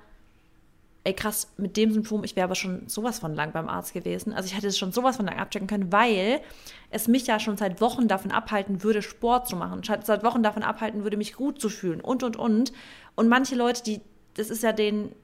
[1.08, 4.34] ey krass, mit dem Symptom, ich wäre aber schon sowas von lang beim Arzt gewesen.
[4.34, 6.42] Also ich hätte es schon sowas von lang abchecken können, weil
[6.90, 9.82] es mich ja schon seit Wochen davon abhalten würde, Sport zu machen.
[9.84, 12.74] Seit Wochen davon abhalten würde, mich gut zu fühlen und, und, und.
[13.16, 14.02] Und manche Leute, die,
[14.34, 15.16] das ist ja denen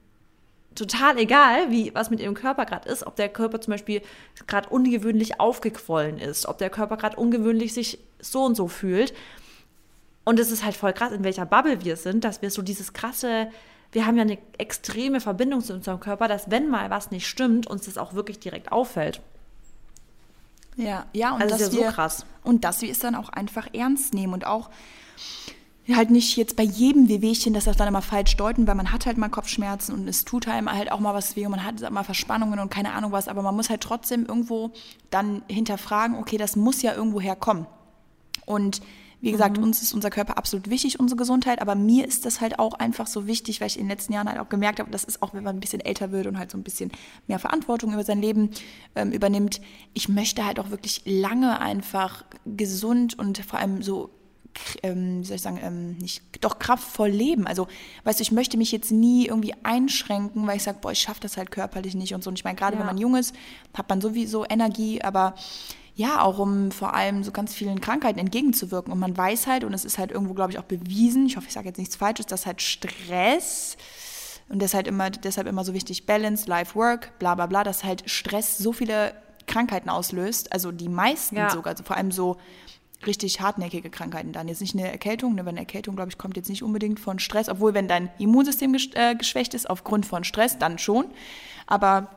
[0.74, 4.00] total egal, wie, was mit ihrem Körper gerade ist, ob der Körper zum Beispiel
[4.46, 9.12] gerade ungewöhnlich aufgequollen ist, ob der Körper gerade ungewöhnlich sich so und so fühlt.
[10.24, 12.94] Und es ist halt voll krass, in welcher Bubble wir sind, dass wir so dieses
[12.94, 13.48] krasse,
[13.94, 17.68] wir haben ja eine extreme Verbindung zu unserem Körper, dass wenn mal was nicht stimmt,
[17.68, 19.20] uns das auch wirklich direkt auffällt.
[20.76, 22.26] Ja, ja, und Also ist dass ja so wir, krass.
[22.42, 24.70] Und dass wir es dann auch einfach ernst nehmen und auch
[25.88, 29.06] halt nicht jetzt bei jedem Wehwehchen, dass das dann immer falsch deuten, weil man hat
[29.06, 31.88] halt mal Kopfschmerzen und es tut einem halt auch mal was weh und man hat
[31.90, 34.72] mal Verspannungen und keine Ahnung was, aber man muss halt trotzdem irgendwo
[35.10, 37.66] dann hinterfragen, okay, das muss ja irgendwo herkommen.
[38.46, 38.80] Und
[39.24, 42.58] wie gesagt, uns ist unser Körper absolut wichtig, unsere Gesundheit, aber mir ist das halt
[42.58, 45.04] auch einfach so wichtig, weil ich in den letzten Jahren halt auch gemerkt habe, das
[45.04, 46.92] ist auch, wenn man ein bisschen älter wird und halt so ein bisschen
[47.26, 48.50] mehr Verantwortung über sein Leben
[48.94, 49.60] ähm, übernimmt.
[49.94, 54.10] Ich möchte halt auch wirklich lange einfach gesund und vor allem so
[54.82, 57.46] ähm, wie soll ich sagen, ähm, nicht, doch kraftvoll leben.
[57.46, 57.66] Also,
[58.04, 61.20] weißt du, ich möchte mich jetzt nie irgendwie einschränken, weil ich sage, boah, ich schaffe
[61.20, 62.30] das halt körperlich nicht und so.
[62.30, 62.80] Und ich meine, gerade Ja.
[62.80, 63.34] wenn man jung ist,
[63.76, 65.34] hat man sowieso Energie, aber
[65.96, 68.92] ja, auch um vor allem so ganz vielen Krankheiten entgegenzuwirken.
[68.92, 71.46] Und man weiß halt, und es ist halt irgendwo, glaube ich, auch bewiesen, ich hoffe,
[71.46, 73.76] ich sage jetzt nichts Falsches, dass halt Stress
[74.48, 78.08] und deshalb immer, deshalb immer so wichtig, Balance, Life, Work, bla bla bla, dass halt
[78.10, 79.14] Stress so viele
[79.46, 81.50] Krankheiten auslöst, also die meisten Ja.
[81.50, 82.36] sogar, also vor allem so
[83.06, 84.48] richtig hartnäckige Krankheiten dann.
[84.48, 87.18] Jetzt nicht eine Erkältung, ne, weil eine Erkältung, glaube ich, kommt jetzt nicht unbedingt von
[87.18, 91.06] Stress, obwohl wenn dein Immunsystem ges- äh, geschwächt ist aufgrund von Stress, dann schon.
[91.66, 92.08] Aber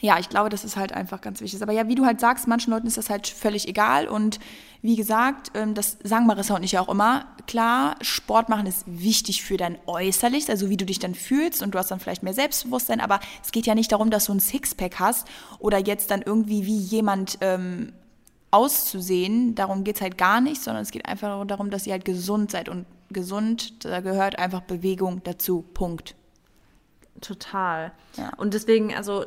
[0.00, 1.62] ja, ich glaube, das ist halt einfach ganz wichtig.
[1.62, 4.08] Aber ja, wie du halt sagst, manchen Leuten ist das halt völlig egal.
[4.08, 4.40] Und
[4.80, 8.84] wie gesagt, ähm, das sagen Marissa und ich ja auch immer, klar, Sport machen ist
[8.86, 12.24] wichtig für dein Äußerliches, also wie du dich dann fühlst und du hast dann vielleicht
[12.24, 15.28] mehr Selbstbewusstsein, aber es geht ja nicht darum, dass du ein Sixpack hast
[15.60, 17.92] oder jetzt dann irgendwie wie jemand ähm,
[18.50, 19.54] auszusehen.
[19.54, 22.50] Darum geht es halt gar nicht, sondern es geht einfach darum, dass ihr halt gesund
[22.50, 22.68] seid.
[22.68, 25.64] Und gesund, da gehört einfach Bewegung dazu.
[25.74, 26.14] Punkt.
[27.20, 27.92] Total.
[28.16, 28.32] Ja.
[28.36, 29.26] Und deswegen, also,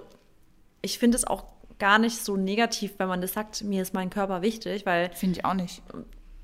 [0.86, 1.46] ich finde es auch
[1.80, 5.40] gar nicht so negativ, wenn man das sagt, mir ist mein Körper wichtig, weil Finde
[5.40, 5.82] ich auch nicht.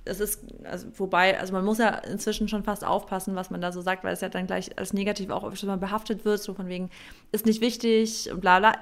[0.04, 3.72] es ist, also wobei, also man muss ja inzwischen schon fast aufpassen, was man da
[3.72, 6.54] so sagt, weil es ja dann gleich als negativ auch öfters mal behaftet wird, so
[6.54, 6.90] von wegen,
[7.32, 8.76] ist nicht wichtig und bla bla.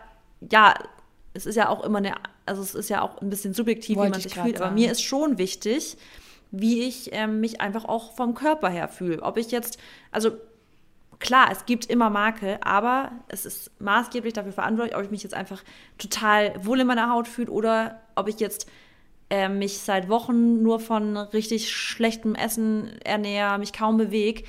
[0.49, 0.73] Ja,
[1.33, 4.07] es ist ja auch immer eine, also es ist ja auch ein bisschen subjektiv, Wollte
[4.07, 4.75] wie man ich sich fühlt, aber sagen.
[4.75, 5.97] mir ist schon wichtig,
[6.51, 9.21] wie ich ähm, mich einfach auch vom Körper her fühle.
[9.21, 9.77] Ob ich jetzt,
[10.11, 10.31] also
[11.19, 15.33] klar, es gibt immer Makel, aber es ist maßgeblich dafür verantwortlich, ob ich mich jetzt
[15.33, 15.63] einfach
[15.97, 18.69] total wohl in meiner Haut fühle oder ob ich jetzt
[19.29, 24.43] äh, mich seit Wochen nur von richtig schlechtem Essen ernähre, mich kaum bewege,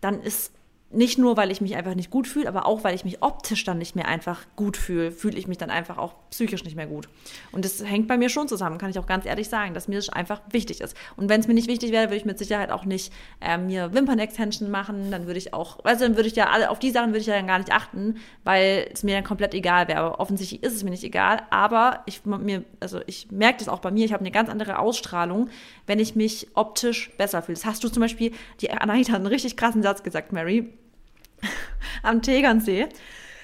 [0.00, 0.52] dann ist
[0.90, 3.64] nicht nur, weil ich mich einfach nicht gut fühle, aber auch, weil ich mich optisch
[3.64, 6.86] dann nicht mehr einfach gut fühle, fühle ich mich dann einfach auch psychisch nicht mehr
[6.86, 7.08] gut.
[7.50, 9.96] Und das hängt bei mir schon zusammen, kann ich auch ganz ehrlich sagen, dass mir
[9.96, 10.96] das einfach wichtig ist.
[11.16, 13.94] Und wenn es mir nicht wichtig wäre, würde ich mit Sicherheit auch nicht äh, mir
[13.94, 17.08] Wimpern-Extension machen, dann würde ich auch, du, dann würde ich ja alle, auf die Sachen
[17.08, 19.98] würde ich ja dann gar nicht achten, weil es mir dann komplett egal wäre.
[19.98, 22.22] Aber offensichtlich ist es mir nicht egal, aber ich,
[22.78, 25.48] also ich merke das auch bei mir, ich habe eine ganz andere Ausstrahlung,
[25.86, 27.56] wenn ich mich optisch besser fühle.
[27.56, 28.30] Das hast du zum Beispiel,
[28.60, 30.72] die Anahita hat einen richtig krassen Satz gesagt, Mary
[32.02, 32.88] am Tegernsee.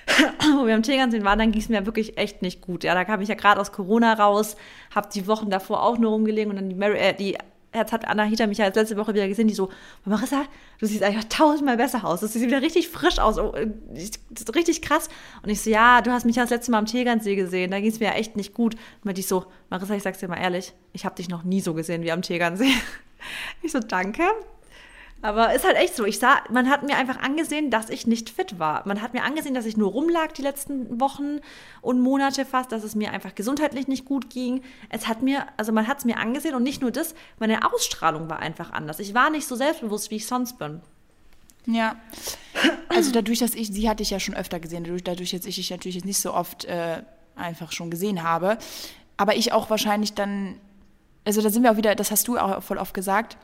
[0.59, 2.85] wo wir am Tegernsee waren, dann ging es mir wirklich echt nicht gut.
[2.85, 4.57] Ja, da kam ich ja gerade aus Corona raus,
[4.95, 7.37] habe die Wochen davor auch nur rumgelegen und dann die Mary, äh, die
[7.75, 9.71] jetzt hat Anahita mich ja als letzte Woche wieder gesehen, die so,
[10.05, 10.45] Marissa,
[10.79, 12.21] du siehst einfach tausendmal besser aus.
[12.21, 13.39] Du siehst wieder richtig frisch aus.
[13.39, 13.55] Oh,
[13.95, 15.09] ist richtig krass.
[15.43, 17.71] Und ich so, ja, du hast mich ja das letzte Mal am Tegernsee gesehen.
[17.71, 18.77] Da ging es mir ja echt nicht gut.
[19.05, 21.75] Und die so, Marissa, ich sag's dir mal ehrlich, ich habe dich noch nie so
[21.75, 22.73] gesehen wie am Tegernsee.
[23.63, 24.25] Ich so, danke.
[25.23, 26.05] Aber ist halt echt so.
[26.05, 28.87] Ich sah, man hat mir einfach angesehen, dass ich nicht fit war.
[28.87, 31.39] Man hat mir angesehen, dass ich nur rumlag die letzten Wochen
[31.81, 34.63] und Monate fast, dass es mir einfach gesundheitlich nicht gut ging.
[34.89, 38.29] Es hat mir, also man hat es mir angesehen und nicht nur das, meine Ausstrahlung
[38.29, 38.99] war einfach anders.
[38.99, 40.81] Ich war nicht so selbstbewusst, wie ich sonst bin.
[41.67, 41.95] Ja.
[42.89, 45.55] Also dadurch, dass ich, sie hatte ich ja schon öfter gesehen, dadurch, dadurch dass ich
[45.55, 47.03] dich natürlich jetzt nicht so oft äh,
[47.37, 48.59] einfach schon gesehen habe.
[49.17, 50.59] Aber ich auch wahrscheinlich dann,
[51.25, 53.37] also da sind wir auch wieder, das hast du auch voll oft gesagt,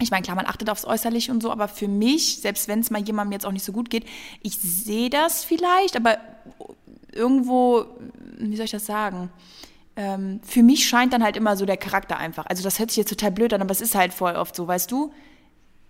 [0.00, 2.90] ich meine, klar, man achtet aufs Äußerliche und so, aber für mich, selbst wenn es
[2.90, 4.04] mal jemandem jetzt auch nicht so gut geht,
[4.42, 6.18] ich sehe das vielleicht, aber
[7.12, 7.86] irgendwo,
[8.38, 9.30] wie soll ich das sagen?
[9.96, 12.46] Ähm, für mich scheint dann halt immer so der Charakter einfach.
[12.46, 14.66] Also das hört sich jetzt total blöd an, aber es ist halt voll oft so,
[14.66, 15.12] weißt du?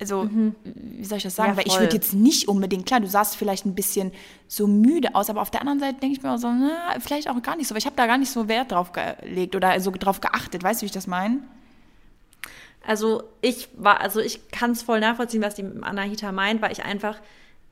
[0.01, 0.55] Also, mhm.
[0.65, 1.53] wie soll ich das sagen?
[1.53, 4.13] Ja, Weil ich würde jetzt nicht unbedingt, klar, du sahst vielleicht ein bisschen
[4.49, 7.31] so müde aus, aber auf der anderen Seite denke ich mir auch so, na, vielleicht
[7.31, 9.79] auch gar nicht so, weil ich habe da gar nicht so Wert drauf gelegt oder
[9.81, 10.63] so drauf geachtet.
[10.63, 11.39] Weißt du, wie ich das meine?
[12.87, 16.85] Also ich war, also ich kann es voll nachvollziehen, was die Anahita meint, weil ich
[16.85, 17.19] einfach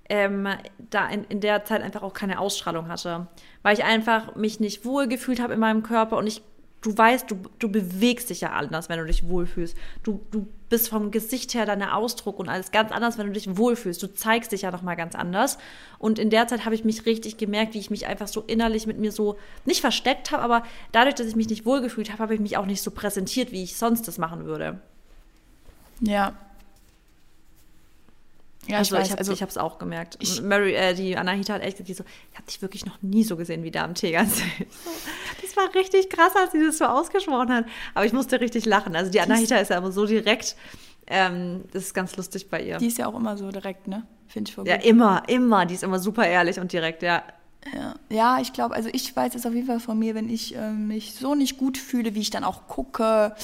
[0.09, 0.49] ähm,
[0.91, 3.29] da in, in der Zeit einfach auch keine Ausstrahlung hatte.
[3.63, 6.43] Weil ich einfach mich nicht wohl gefühlt habe in meinem Körper und ich,
[6.81, 9.77] du weißt, du, du bewegst dich ja anders, wenn du dich wohlfühlst.
[10.03, 13.57] Du, du bist vom Gesicht her deine Ausdruck und alles ganz anders, wenn du dich
[13.57, 14.03] wohlfühlst.
[14.03, 15.59] Du zeigst dich ja nochmal ganz anders.
[15.99, 18.87] Und in der Zeit habe ich mich richtig gemerkt, wie ich mich einfach so innerlich
[18.87, 22.35] mit mir so nicht versteckt habe, aber dadurch, dass ich mich nicht wohlgefühlt habe, habe
[22.35, 24.81] ich mich auch nicht so präsentiert, wie ich sonst das machen würde.
[26.01, 26.35] Ja.
[28.69, 30.17] Ja, also ich, also ich habe es auch gemerkt.
[30.21, 33.25] Ich, Mary, äh, die Anahita hat echt gesagt, so, ich habe dich wirklich noch nie
[33.25, 34.45] so gesehen wie da am Tegernsee.
[35.43, 37.65] das war richtig krass, als sie das so ausgesprochen hat.
[37.95, 38.95] Aber ich musste richtig lachen.
[38.95, 40.55] Also die Anahita ist ja immer so direkt.
[41.09, 42.79] Ähm, das ist ganz lustig bei ihr.
[42.79, 44.07] Die ist ja auch immer so direkt, ne?
[44.29, 45.67] Finde ich voll Ja, immer, immer.
[45.67, 47.25] Die ist immer super ehrlich und direkt, ja.
[47.75, 50.55] Ja, ja ich glaube, also ich weiß es auf jeden Fall von mir, wenn ich
[50.55, 53.35] äh, mich so nicht gut fühle, wie ich dann auch gucke,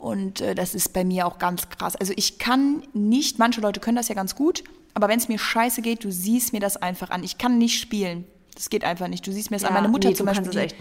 [0.00, 1.94] und äh, das ist bei mir auch ganz krass.
[1.94, 5.38] Also ich kann nicht, manche Leute können das ja ganz gut, aber wenn es mir
[5.38, 7.22] scheiße geht, du siehst mir das einfach an.
[7.22, 8.24] Ich kann nicht spielen.
[8.54, 9.26] Das geht einfach nicht.
[9.26, 9.74] Du siehst mir das ja, an.
[9.74, 10.74] Meine Mutter nee, zum Beispiel, die,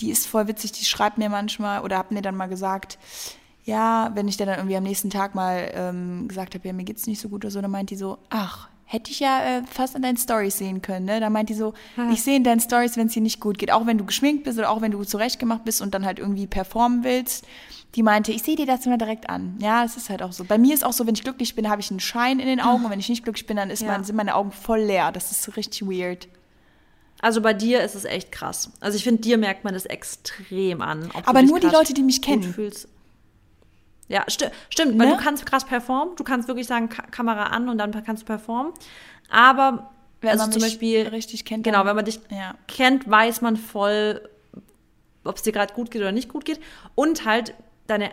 [0.00, 2.98] die, ist voll witzig, die schreibt mir manchmal oder hat mir dann mal gesagt,
[3.64, 7.06] ja, wenn ich dann irgendwie am nächsten Tag mal ähm, gesagt habe, ja, mir geht's
[7.06, 9.94] nicht so gut oder so, dann meint die so, ach, hätte ich ja äh, fast
[9.94, 11.06] in deinen Stories sehen können.
[11.06, 11.20] Ne?
[11.20, 12.10] Da meint die so, hm.
[12.10, 14.44] ich sehe in deinen Stories, wenn es dir nicht gut geht, auch wenn du geschminkt
[14.44, 17.44] bist oder auch wenn du zurechtgemacht bist und dann halt irgendwie performen willst
[17.94, 19.58] die meinte, ich sehe dir das immer direkt an.
[19.60, 20.44] Ja, es ist halt auch so.
[20.44, 22.60] Bei mir ist auch so, wenn ich glücklich bin, habe ich einen Schein in den
[22.60, 23.88] Augen und wenn ich nicht glücklich bin, dann ist ja.
[23.88, 25.10] mein, sind meine Augen voll leer.
[25.10, 26.28] Das ist richtig weird.
[27.20, 28.70] Also bei dir ist es echt krass.
[28.80, 31.10] Also ich finde, dir merkt man das extrem an.
[31.26, 32.42] Aber nur die Leute, die mich kennen.
[32.42, 32.88] Fühlst.
[34.08, 35.04] Ja, sti stimmt, ne?
[35.04, 36.16] weil du kannst krass performen.
[36.16, 38.72] Du kannst wirklich sagen, Ka Kamera an und dann kannst du performen.
[39.28, 42.54] Aber wenn also man zum Beispiel richtig kennt, genau, wenn man dich ja.
[42.66, 44.28] kennt, weiß man voll,
[45.24, 46.60] ob es dir gerade gut geht oder nicht gut geht.
[46.94, 47.54] Und halt,
[47.90, 48.10] deine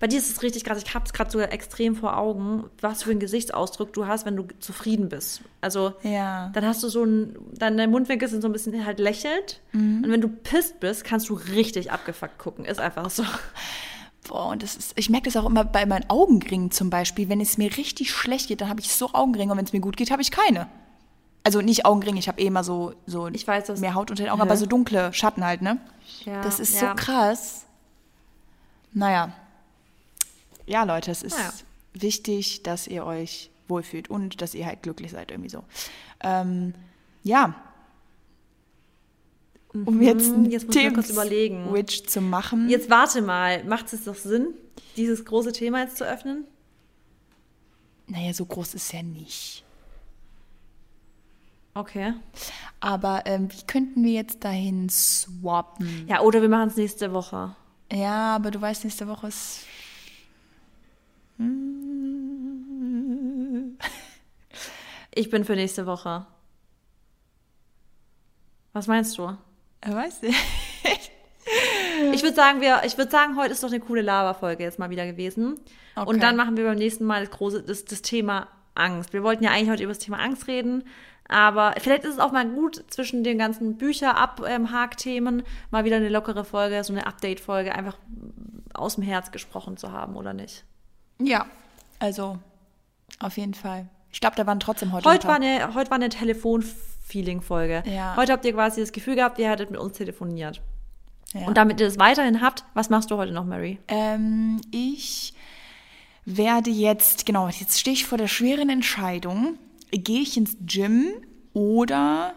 [0.00, 0.82] bei dir ist es richtig krass.
[0.82, 4.34] Ich habe es gerade sogar extrem vor Augen, was für einen Gesichtsausdruck du hast, wenn
[4.34, 5.42] du zufrieden bist.
[5.60, 6.48] Also ja.
[6.54, 9.60] dann hast du so ein, deine Mundwinkel sind so ein bisschen halt lächelt.
[9.72, 10.04] Mhm.
[10.04, 12.64] Und wenn du pisst bist, kannst du richtig abgefuckt gucken.
[12.64, 13.24] Ist einfach so.
[14.26, 17.28] Boah, und das ist, ich merke das auch immer bei meinen Augenringen zum Beispiel.
[17.28, 19.80] Wenn es mir richtig schlecht geht, dann habe ich so Augenringe und wenn es mir
[19.80, 20.68] gut geht, habe ich keine.
[21.44, 24.30] Also nicht Augenringe, ich habe eh immer so, so ich weiß, mehr Haut unter den
[24.30, 24.46] Augen, Hä?
[24.48, 25.78] aber so dunkle Schatten halt, ne?
[26.24, 26.90] Ja, das ist ja.
[26.90, 27.66] so krass.
[28.92, 29.32] Naja.
[30.66, 31.52] Ja, Leute, es ist naja.
[31.94, 35.64] wichtig, dass ihr euch wohlfühlt und dass ihr halt glücklich seid, irgendwie so.
[36.20, 36.74] Ähm,
[37.22, 37.54] ja.
[39.72, 40.02] Um mhm.
[40.02, 41.68] jetzt, jetzt muss ich kurz überlegen.
[41.70, 42.68] Switch zu machen.
[42.68, 44.54] Jetzt warte mal, macht es doch Sinn,
[44.96, 46.44] dieses große Thema jetzt zu öffnen?
[48.08, 49.64] Naja, so groß ist ja nicht.
[51.74, 52.14] Okay.
[52.80, 56.06] Aber ähm, wie könnten wir jetzt dahin swappen?
[56.08, 57.54] Ja, oder wir machen es nächste Woche.
[57.92, 59.66] Ja, aber du weißt, nächste Woche ist.
[65.12, 66.24] Ich bin für nächste Woche.
[68.72, 69.36] Was meinst du?
[69.84, 70.38] Weiß nicht.
[72.12, 74.88] Ich würde sagen, wir, ich würde sagen, heute ist doch eine coole Lava-Folge jetzt mal
[74.90, 75.60] wieder gewesen.
[75.96, 76.08] Okay.
[76.08, 79.12] Und dann machen wir beim nächsten Mal das große, das, das Thema Angst.
[79.12, 80.84] Wir wollten ja eigentlich heute über das Thema Angst reden,
[81.30, 86.44] aber vielleicht ist es auch mal gut, zwischen den ganzen Bücher-Abhak-Themen mal wieder eine lockere
[86.44, 87.96] Folge, so eine Update-Folge, einfach
[88.74, 90.64] aus dem Herz gesprochen zu haben, oder nicht?
[91.18, 91.46] Ja,
[92.00, 92.38] also
[93.20, 93.88] auf jeden Fall.
[94.10, 95.08] Ich glaube, da waren trotzdem heute.
[95.08, 97.84] Heute ein war eine, heute war eine Telefon-Feeling-Folge.
[97.86, 98.16] Ja.
[98.16, 100.60] Heute habt ihr quasi das Gefühl gehabt, ihr hättet mit uns telefoniert.
[101.32, 101.46] ja.
[101.46, 103.78] Und damit ihr das weiterhin habt, was machst du heute noch, Mary?
[103.86, 105.32] Ähm, ich
[106.24, 109.58] werde jetzt, genau, jetzt stehe ich vor der schweren Entscheidung.
[109.90, 111.06] Gehe ich ins Gym
[111.52, 112.34] oder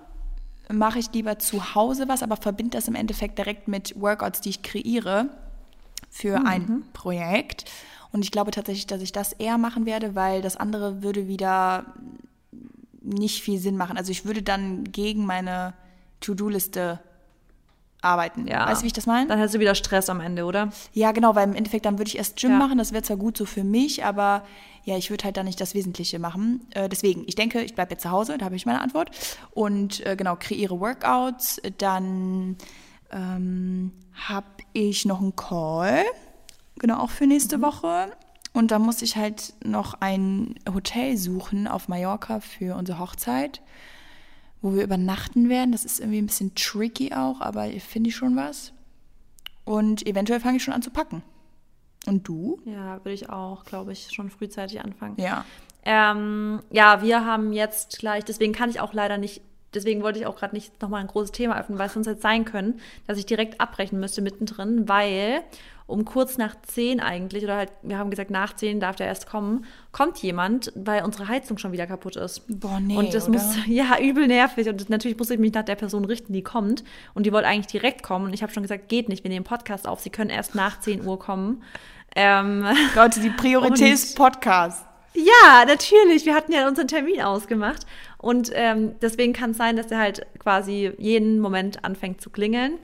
[0.72, 4.50] mache ich lieber zu Hause was, aber verbinde das im Endeffekt direkt mit Workouts, die
[4.50, 5.30] ich kreiere
[6.10, 7.66] für ein Projekt.
[8.12, 11.86] Und ich glaube tatsächlich, dass ich das eher machen werde, weil das andere würde wieder
[13.02, 13.98] nicht viel Sinn machen.
[13.98, 15.74] Also ich würde dann gegen meine
[16.22, 17.00] To-Do-Liste
[18.04, 18.48] arbeiten.
[18.48, 18.68] Ja.
[18.68, 19.28] Weißt du, wie ich das meine?
[19.28, 20.70] Dann hast du wieder Stress am Ende, oder?
[20.94, 22.58] Ja, genau, weil im Endeffekt dann würde ich erst Gym Ja.
[22.58, 22.78] machen.
[22.78, 24.44] Das wäre zwar gut so für mich, aber
[24.84, 26.68] ja, ich würde halt dann nicht das Wesentliche machen.
[26.72, 29.12] Äh, deswegen, ich denke, ich bleibe jetzt zu Hause, da habe ich meine Antwort.
[29.52, 31.62] Und äh, genau, kreiere Workouts.
[31.78, 32.58] Dann
[33.12, 33.92] ähm,
[34.28, 36.04] habe ich noch einen Call,
[36.80, 38.08] genau, auch für nächste Woche.
[38.52, 43.62] Und da muss ich halt noch ein Hotel suchen auf Mallorca für unsere Hochzeit,
[44.64, 45.74] wo wir übernachten werden.
[45.74, 48.74] Das ist irgendwie ein bisschen tricky auch, aber finde ich schon was.
[49.66, 51.22] Und eventuell fange ich schon an zu packen.
[52.08, 52.60] Und du?
[52.66, 55.16] Ja, würde ich auch, glaube ich, schon frühzeitig anfangen.
[55.18, 55.46] Ja.
[55.84, 59.42] Ähm, ja, wir haben jetzt gleich, deswegen kann ich auch leider nicht,
[59.74, 62.22] deswegen wollte ich auch gerade nicht nochmal ein großes Thema öffnen, weil es sonst jetzt
[62.22, 65.44] sein können, dass ich direkt abbrechen müsste mittendrin, weil
[65.86, 69.28] um kurz nach zehn eigentlich, oder halt, wir haben gesagt, nach zehn darf der erst
[69.28, 72.44] kommen, kommt jemand, weil unsere Heizung schon wieder kaputt ist.
[72.48, 73.34] Boah, nee, Und das oder?
[73.38, 74.68] muss, ja, übel nervig.
[74.70, 76.84] Und natürlich muss ich mich nach der Person richten, die kommt.
[77.14, 78.26] Und die wollte eigentlich direkt kommen.
[78.26, 80.00] Und ich habe schon gesagt, geht nicht, wir nehmen Podcast auf.
[80.00, 81.64] Sie können erst nach 10 Uhr kommen.
[82.16, 82.66] Ähm,
[82.96, 84.86] Leute, die Priorität ist Podcast.
[85.14, 86.26] ja, natürlich.
[86.26, 87.86] Wir hatten ja unseren Termin ausgemacht.
[88.24, 92.80] Und ähm, deswegen kann es sein, dass der halt quasi jeden Moment anfängt zu klingeln.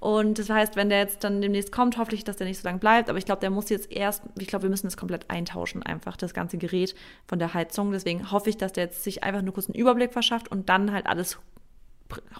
[0.00, 2.66] Und das heißt, wenn der jetzt dann demnächst kommt, hoffe ich, dass der nicht so
[2.66, 3.08] lange bleibt.
[3.08, 6.16] Aber ich glaube, der muss jetzt erst, ich glaube, wir müssen das komplett eintauschen, einfach
[6.16, 6.96] das ganze Gerät
[7.28, 7.92] von der Heizung.
[7.92, 10.90] Deswegen hoffe ich, dass der jetzt sich einfach nur kurz einen Überblick verschafft und dann
[10.90, 11.38] halt alles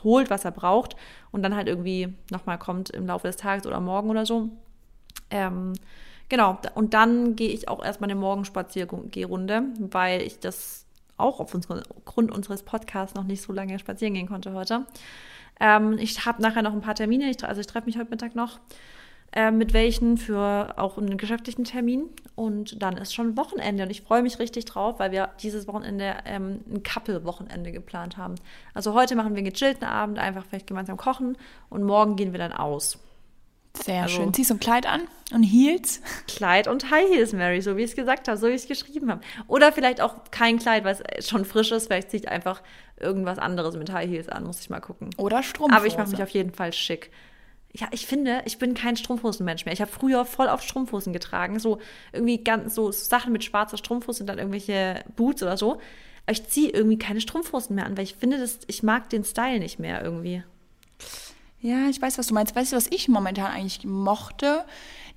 [0.03, 0.97] holt, was er braucht.
[1.31, 4.49] Und dann halt irgendwie nochmal kommt im Laufe des Tages oder morgen oder so.
[5.31, 5.75] Ähm,
[6.29, 10.87] genau, und dann gehe ich auch erstmal eine Morgenspazierrunde, weil ich das
[11.21, 14.87] auch aufgrund unseres Podcasts noch nicht so lange spazieren gehen konnte heute.
[15.61, 18.35] Ähm, ich habe nachher noch ein paar Termine, ich, also ich treffe mich heute Mittag
[18.35, 18.61] noch
[19.33, 22.09] äh, mit welchen für auch einen geschäftlichen Termin.
[22.35, 26.17] Und dann ist schon Wochenende und ich freue mich richtig drauf, weil wir dieses Wochenende
[26.25, 28.35] ähm, ein Couple-Wochenende geplant haben.
[28.75, 31.37] Also heute machen wir einen gechillten Abend, einfach vielleicht gemeinsam kochen
[31.69, 32.99] und morgen gehen wir dann aus.
[33.75, 34.35] Sehr Also- schön.
[34.35, 35.03] Ziehst du ein Kleid an
[35.33, 36.01] und Heels?
[36.27, 38.69] Kleid und High Heels, Mary, so wie ich es gesagt habe, so wie ich es
[38.69, 39.21] geschrieben habe.
[39.47, 41.87] Oder vielleicht auch kein Kleid, weil es schon frisch ist.
[41.87, 42.63] Vielleicht ziehe ich einfach
[42.99, 45.11] irgendwas anderes mit High Heels an, muss ich mal gucken.
[45.17, 45.77] Oder Strumpfhose?
[45.77, 47.11] Aber ich mache mich auf jeden Fall schick.
[47.73, 49.73] Ja, ich finde, ich bin kein Strumpfhosenmensch mehr.
[49.73, 51.61] Ich habe früher voll auf Strumpfhosen getragen.
[51.61, 51.79] So
[52.13, 55.75] irgendwie ganz so Sachen mit schwarzer Strumpfhose und dann irgendwelche Boots oder so.
[56.27, 59.23] Aber ich ziehe irgendwie keine Strumpfhosen mehr an, weil ich finde, das, ich mag den
[59.25, 60.43] Style nicht mehr irgendwie.
[61.61, 62.57] Ja, ich weiß, was du meinst.
[62.57, 64.65] Weißt du, was ich momentan eigentlich mochte?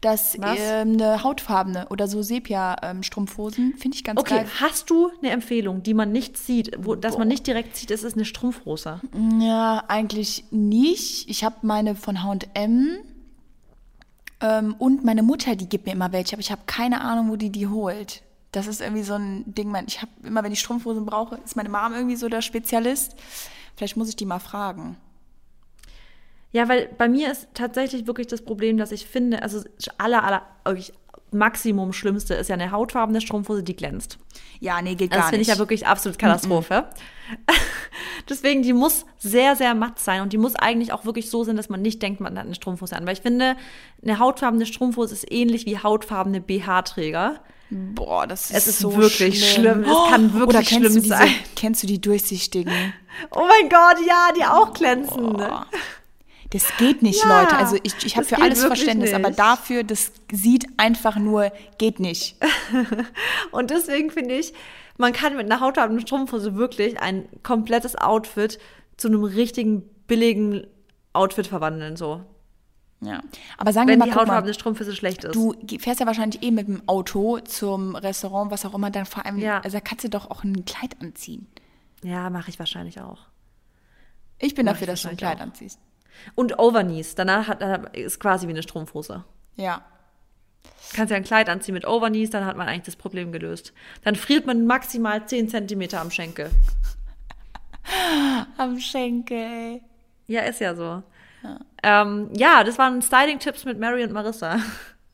[0.02, 3.76] Das ähm, eine hautfarbene oder so Sepia-Strumpfhosen.
[3.78, 4.48] Finde ich ganz Okay, geil.
[4.60, 8.04] hast du eine Empfehlung, die man nicht sieht, wo, dass man nicht direkt sieht, es
[8.04, 9.00] ist eine Strumpfhose?
[9.40, 11.30] Ja, eigentlich nicht.
[11.30, 12.98] Ich habe meine von H&M
[14.42, 17.38] ähm, und meine Mutter, die gibt mir immer welche, aber ich habe keine Ahnung, wo
[17.38, 18.24] die die holt.
[18.52, 19.70] Das ist irgendwie so ein Ding.
[19.70, 23.16] mein- Ich habe immer, wenn ich Strumpfhosen brauche, ist meine Mom irgendwie so der Spezialist.
[23.78, 24.98] Vielleicht muss ich die mal fragen.
[26.54, 29.62] Ja, weil bei mir ist tatsächlich wirklich das Problem, dass ich finde, also
[29.98, 30.94] aller, aller, wirklich
[31.34, 34.20] Maximum Schlimmste ist ja eine hautfarbene Strumpfhose, die glänzt.
[34.60, 35.56] Ja, nee, geht gar das finde ich nicht.
[35.56, 36.86] ja wirklich absolut Katastrophe.
[38.30, 41.58] Deswegen, die muss sehr, sehr matt sein und die muss eigentlich auch wirklich so sein,
[41.58, 43.06] dass man nicht denkt, man hat eine Strumpfhose an.
[43.06, 43.56] Weil ich finde,
[44.02, 47.42] eine hautfarbene Strumpfhose ist ähnlich wie hautfarbene BH-Träger.
[47.70, 49.84] Boah, das ist, Es ist so wirklich schlimm.
[49.84, 51.32] Es kann wirklich Oder kennst schlimm du diese, sein.
[51.56, 52.72] Kennst du die durchsichtigen?
[53.32, 55.34] Oh mein Gott, ja, die auch glänzen.
[55.34, 55.66] Boah.
[56.54, 57.58] Das geht nicht, Ja, Leute.
[57.58, 59.40] Also ich, ich habe für alles Verständnis, aber nicht.
[59.40, 62.38] dafür, das sieht einfach nur, geht nicht.
[63.52, 64.54] Und deswegen finde ich,
[64.98, 68.60] man kann mit einer hautfarbenen Strumpfhose wirklich ein komplettes Outfit
[68.98, 70.68] zu einem richtigen billigen
[71.14, 72.22] Outfit verwandeln, so.
[73.02, 73.22] Ja.
[73.58, 75.36] Aber sagen wenn wir mal, die Hautfarbe des Strumpfes schlecht ist.
[75.36, 79.26] du fährst ja wahrscheinlich eh mit dem Auto zum Restaurant, was auch immer, dann vor
[79.26, 79.60] allem, Ja.
[79.60, 81.48] also da kannst du doch auch ein Kleid anziehen.
[82.04, 83.20] ja, mache ich wahrscheinlich auch.
[84.40, 85.42] Ich bin Mach dafür, ich dass du ein Kleid auch.
[85.42, 85.80] anziehst.
[86.36, 87.16] Und Overknees.
[87.16, 89.24] Danach hat, dann ist quasi wie eine Strumpfhose.
[89.56, 89.84] Ja.
[90.94, 93.74] Kannst ja ein Kleid anziehen mit Overknees, dann hat man eigentlich das Problem gelöst.
[94.04, 96.50] Dann friert man maximal 10 Zentimeter am Schenkel.
[98.58, 99.82] Am Schenkel.
[100.28, 101.04] Ja, ist ja so.
[101.44, 104.60] Ja, ähm, ja das waren Styling-Tipps mit Mary und Marissa.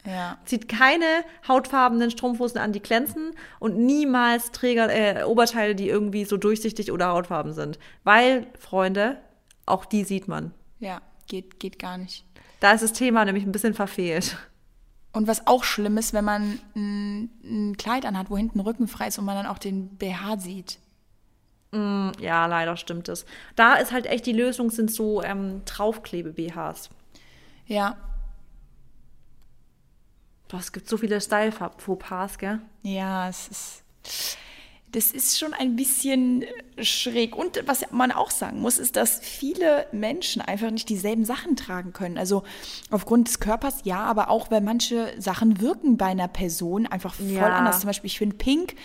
[0.05, 0.37] Ja.
[0.45, 6.37] Zieht keine hautfarbenen Strumpfhosen an, die glänzen und niemals Träger, äh, Oberteile, die irgendwie so
[6.37, 7.79] durchsichtig oder hautfarben sind.
[8.03, 9.17] Weil, Freunde,
[9.65, 10.53] auch die sieht man.
[10.79, 12.25] Ja, geht, geht gar nicht.
[12.59, 14.37] Da ist das Thema nämlich ein bisschen verfehlt.
[15.11, 19.07] Und was auch schlimm ist, wenn man ein, ein Kleid anhat, wo hinten Rücken frei
[19.07, 20.79] ist und man dann auch den BH sieht.
[21.71, 23.25] Ja, leider stimmt es.
[23.55, 26.89] Da ist halt echt die Lösung, sind so ähm, Draufklebe-BHs.
[27.67, 27.95] Ja,
[30.49, 32.59] Boah, es gibt so viele Style-Fauxpas, gell?
[32.81, 33.83] ja, es ist.
[34.91, 36.45] Das ist schon ein bisschen
[36.81, 37.35] schräg.
[37.35, 41.93] Und was man auch sagen muss, ist, dass viele Menschen einfach nicht dieselben Sachen tragen
[41.93, 42.17] können.
[42.17, 42.43] Also
[42.89, 47.27] aufgrund des Körpers, ja, aber auch, weil manche Sachen wirken bei einer Person einfach voll
[47.29, 47.49] Ja.
[47.55, 47.81] anders.
[47.81, 48.75] Zum Beispiel, ich finde Pink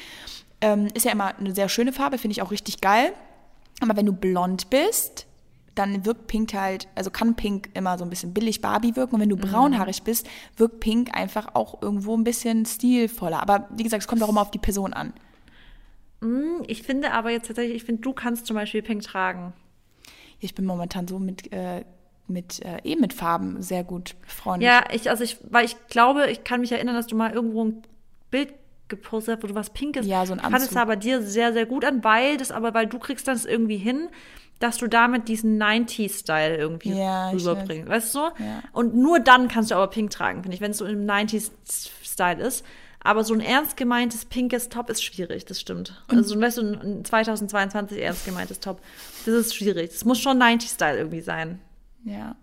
[0.60, 3.12] ähm, ist ja immer eine sehr schöne Farbe, finde ich auch richtig geil.
[3.80, 5.26] Aber wenn du blond bist,
[5.74, 9.16] dann wirkt Pink halt, also kann Pink immer so ein bisschen billig Barbie wirken.
[9.16, 10.26] Und wenn du braunhaarig bist,
[10.56, 13.40] wirkt Pink einfach auch irgendwo ein bisschen stilvoller.
[13.42, 15.12] Aber wie gesagt, es kommt auch immer auf die Person an.
[16.24, 19.52] Hm, Ich finde aber jetzt tatsächlich, ich finde, du kannst zum Beispiel Pink tragen.
[20.40, 21.84] Ich bin momentan so mit, äh,
[22.26, 24.66] mit äh, eh mit Farben sehr gut befreundet.
[24.66, 27.64] Ja, ich, also ich, weil ich glaube, ich kann mich erinnern, dass du mal irgendwo
[27.64, 27.82] ein
[28.30, 28.52] Bild
[28.88, 30.06] gepostet hast, wo du was Pinkes.
[30.06, 30.78] Ja, so ein Ich fand es Anzug.
[30.78, 34.08] aber dir sehr, sehr gut an, weil das aber, weil du kriegst das irgendwie hin,
[34.60, 37.88] dass du damit diesen 90s-Style irgendwie Ja, rüberbringst.
[37.88, 38.18] Weißt du?
[38.20, 38.62] Ja.
[38.72, 42.42] Und nur dann kannst du aber Pink tragen, finde ich, wenn es so im 90s-Style
[42.42, 42.64] ist.
[43.04, 46.02] Aber so ein ernst gemeintes pinkes Top ist schwierig, das stimmt.
[46.08, 48.80] also so ein, weißt du, ein 2022 ernst gemeintes Top,
[49.26, 49.90] das ist schwierig.
[49.90, 51.60] Das muss schon 90s-Style irgendwie sein.
[52.04, 52.34] Ja,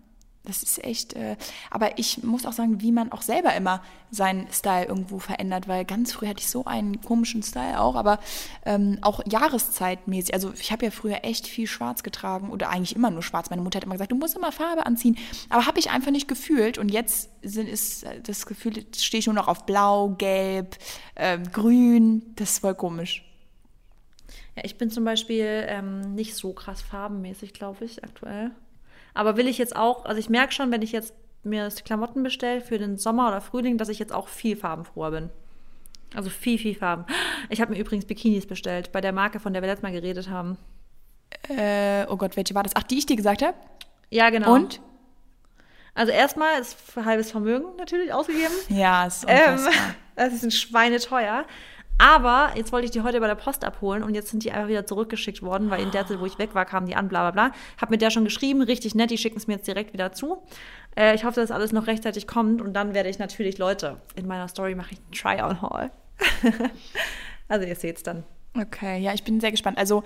[0.44, 1.14] das ist echt.
[1.14, 1.36] Äh,
[1.70, 5.84] aber ich muss auch sagen, wie man auch selber immer seinen Style irgendwo verändert, weil
[5.84, 8.18] ganz früh hatte ich so einen komischen Style auch, aber
[8.66, 10.34] ähm, auch jahreszeitmäßig.
[10.34, 13.50] Also ich habe ja früher echt viel Schwarz getragen oder eigentlich immer nur Schwarz.
[13.50, 15.16] Meine Mutter hat immer gesagt, du musst immer Farbe anziehen,
[15.48, 16.76] aber habe ich einfach nicht gefühlt.
[16.76, 20.76] Und jetzt sind, ist äh, das Gefühl, stehe ich nur noch auf Blau, Gelb,
[21.16, 22.34] ähm, Grün.
[22.36, 23.24] Das ist voll komisch.
[24.56, 28.50] Ja, ich bin zum Beispiel ähm, nicht so krass farbenmäßig, glaube ich, aktuell.
[29.14, 32.60] Aber will ich jetzt auch, also ich merke schon, wenn ich jetzt mir Klamotten bestelle
[32.60, 35.30] für den Sommer oder Frühling, dass ich jetzt auch viel farbenfroher bin.
[36.14, 37.06] Also viel, viel Farben.
[37.48, 40.28] Ich habe mir übrigens Bikinis bestellt, bei der Marke, von der wir letztes Mal geredet
[40.28, 40.58] haben.
[41.48, 42.72] Äh, oh Gott, welche war das?
[42.76, 43.56] Ach, die ich dir gesagt habe?
[44.10, 44.54] Ja, genau.
[44.54, 44.80] Und?
[45.94, 48.54] Also erstmal ist halbes Vermögen natürlich ausgegeben.
[48.68, 49.94] Ja, ist Ähm, unfassbar.
[50.16, 51.44] das ist ein schweineteuer.
[51.98, 54.68] Aber jetzt wollte ich die heute bei der Post abholen und jetzt sind die einfach
[54.68, 57.30] wieder zurückgeschickt worden, weil in der Zeit, wo ich weg war, kamen die an, bla
[57.30, 57.56] bla bla.
[57.80, 60.42] Hab mit der schon geschrieben, richtig nett, die schicken es mir jetzt direkt wieder zu.
[60.96, 64.26] Äh, ich hoffe, dass alles noch rechtzeitig kommt und dann werde ich natürlich, Leute, in
[64.26, 65.90] meiner Story mache ich einen Try-on-Haul.
[67.48, 68.24] also ihr seht es dann.
[68.60, 69.78] Okay, ja, ich bin sehr gespannt.
[69.78, 70.02] Also,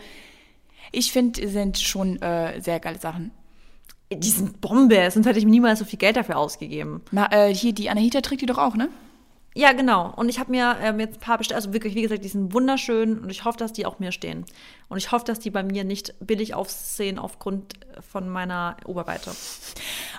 [0.93, 3.32] ich finde, sind schon äh, sehr geile Sachen.
[4.12, 7.03] Die sind Bombe, sonst hätte ich mir niemals so viel Geld dafür ausgegeben.
[7.11, 8.89] Ma, äh, hier, die Anahita trägt die doch auch, ne?
[9.57, 10.12] Ja, genau.
[10.14, 11.57] Und ich habe mir ähm, jetzt ein paar bestellt.
[11.57, 14.44] Also wirklich, wie gesagt, die sind wunderschön und ich hoffe, dass die auch mir stehen.
[14.90, 17.72] Und ich hoffe, dass die bei mir nicht billig aussehen aufgrund
[18.07, 19.30] von meiner Oberweite.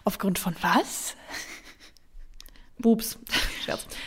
[0.06, 1.16] Aufgrund von was?
[2.80, 3.20] Boobs.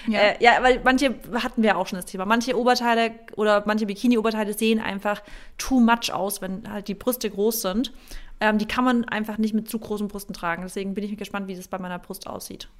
[0.06, 0.18] Ja.
[0.18, 2.24] Äh, ja, weil manche hatten wir auch schon das Thema.
[2.24, 5.22] Manche Oberteile oder manche Bikini-Oberteile sehen einfach
[5.58, 7.92] too much aus, wenn halt die Brüste groß sind.
[8.40, 10.62] Ähm, die kann man einfach nicht mit zu großen Brüsten tragen.
[10.62, 12.70] Deswegen bin ich gespannt, wie das bei meiner Brust aussieht.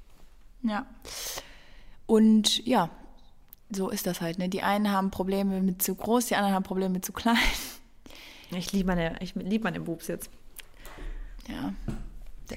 [0.63, 0.87] Ja.
[2.11, 2.89] Und ja,
[3.69, 4.49] so ist das halt, ne?
[4.49, 7.37] Die einen haben Probleme mit zu groß, die anderen haben Probleme mit zu klein.
[8.53, 10.29] Ich liebe meine, ich lieb meine Boobs jetzt.
[11.47, 11.73] Ja.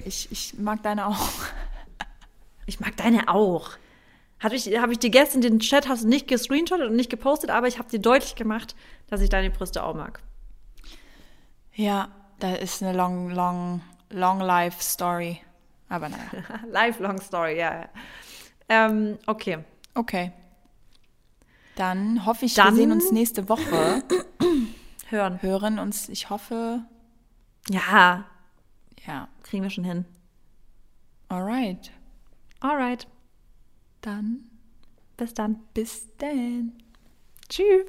[0.03, 1.29] Ich, ich mag deine auch.
[2.65, 3.69] Ich mag deine auch.
[4.41, 7.49] Habe ich, hab ich dir gestern den Chat, hast du nicht gescreenshottet und nicht gepostet,
[7.49, 8.75] aber ich habe dir deutlich gemacht,
[9.07, 10.19] dass ich deine Brüste auch mag.
[11.73, 13.79] Ja, da ist eine long, long,
[14.09, 15.39] long life story.
[15.87, 16.25] Aber naja.
[16.69, 17.73] Lifelong Story, ja.
[17.81, 17.89] ja.
[18.69, 19.59] Ähm, okay.
[19.93, 20.31] Okay.
[21.75, 24.03] Dann hoffe ich, Dann- wir sehen uns nächste Woche.
[25.09, 25.41] Hören.
[25.41, 26.83] Hören uns, ich hoffe,
[27.69, 28.25] Ja,
[29.05, 29.27] ja.
[29.43, 30.05] kriegen wir schon hin.
[31.29, 31.91] Alright.
[32.59, 33.07] Alright.
[34.01, 34.45] Dann
[35.17, 35.59] Bis dann.
[35.73, 36.73] bis dann.
[37.49, 37.85] Tschüss.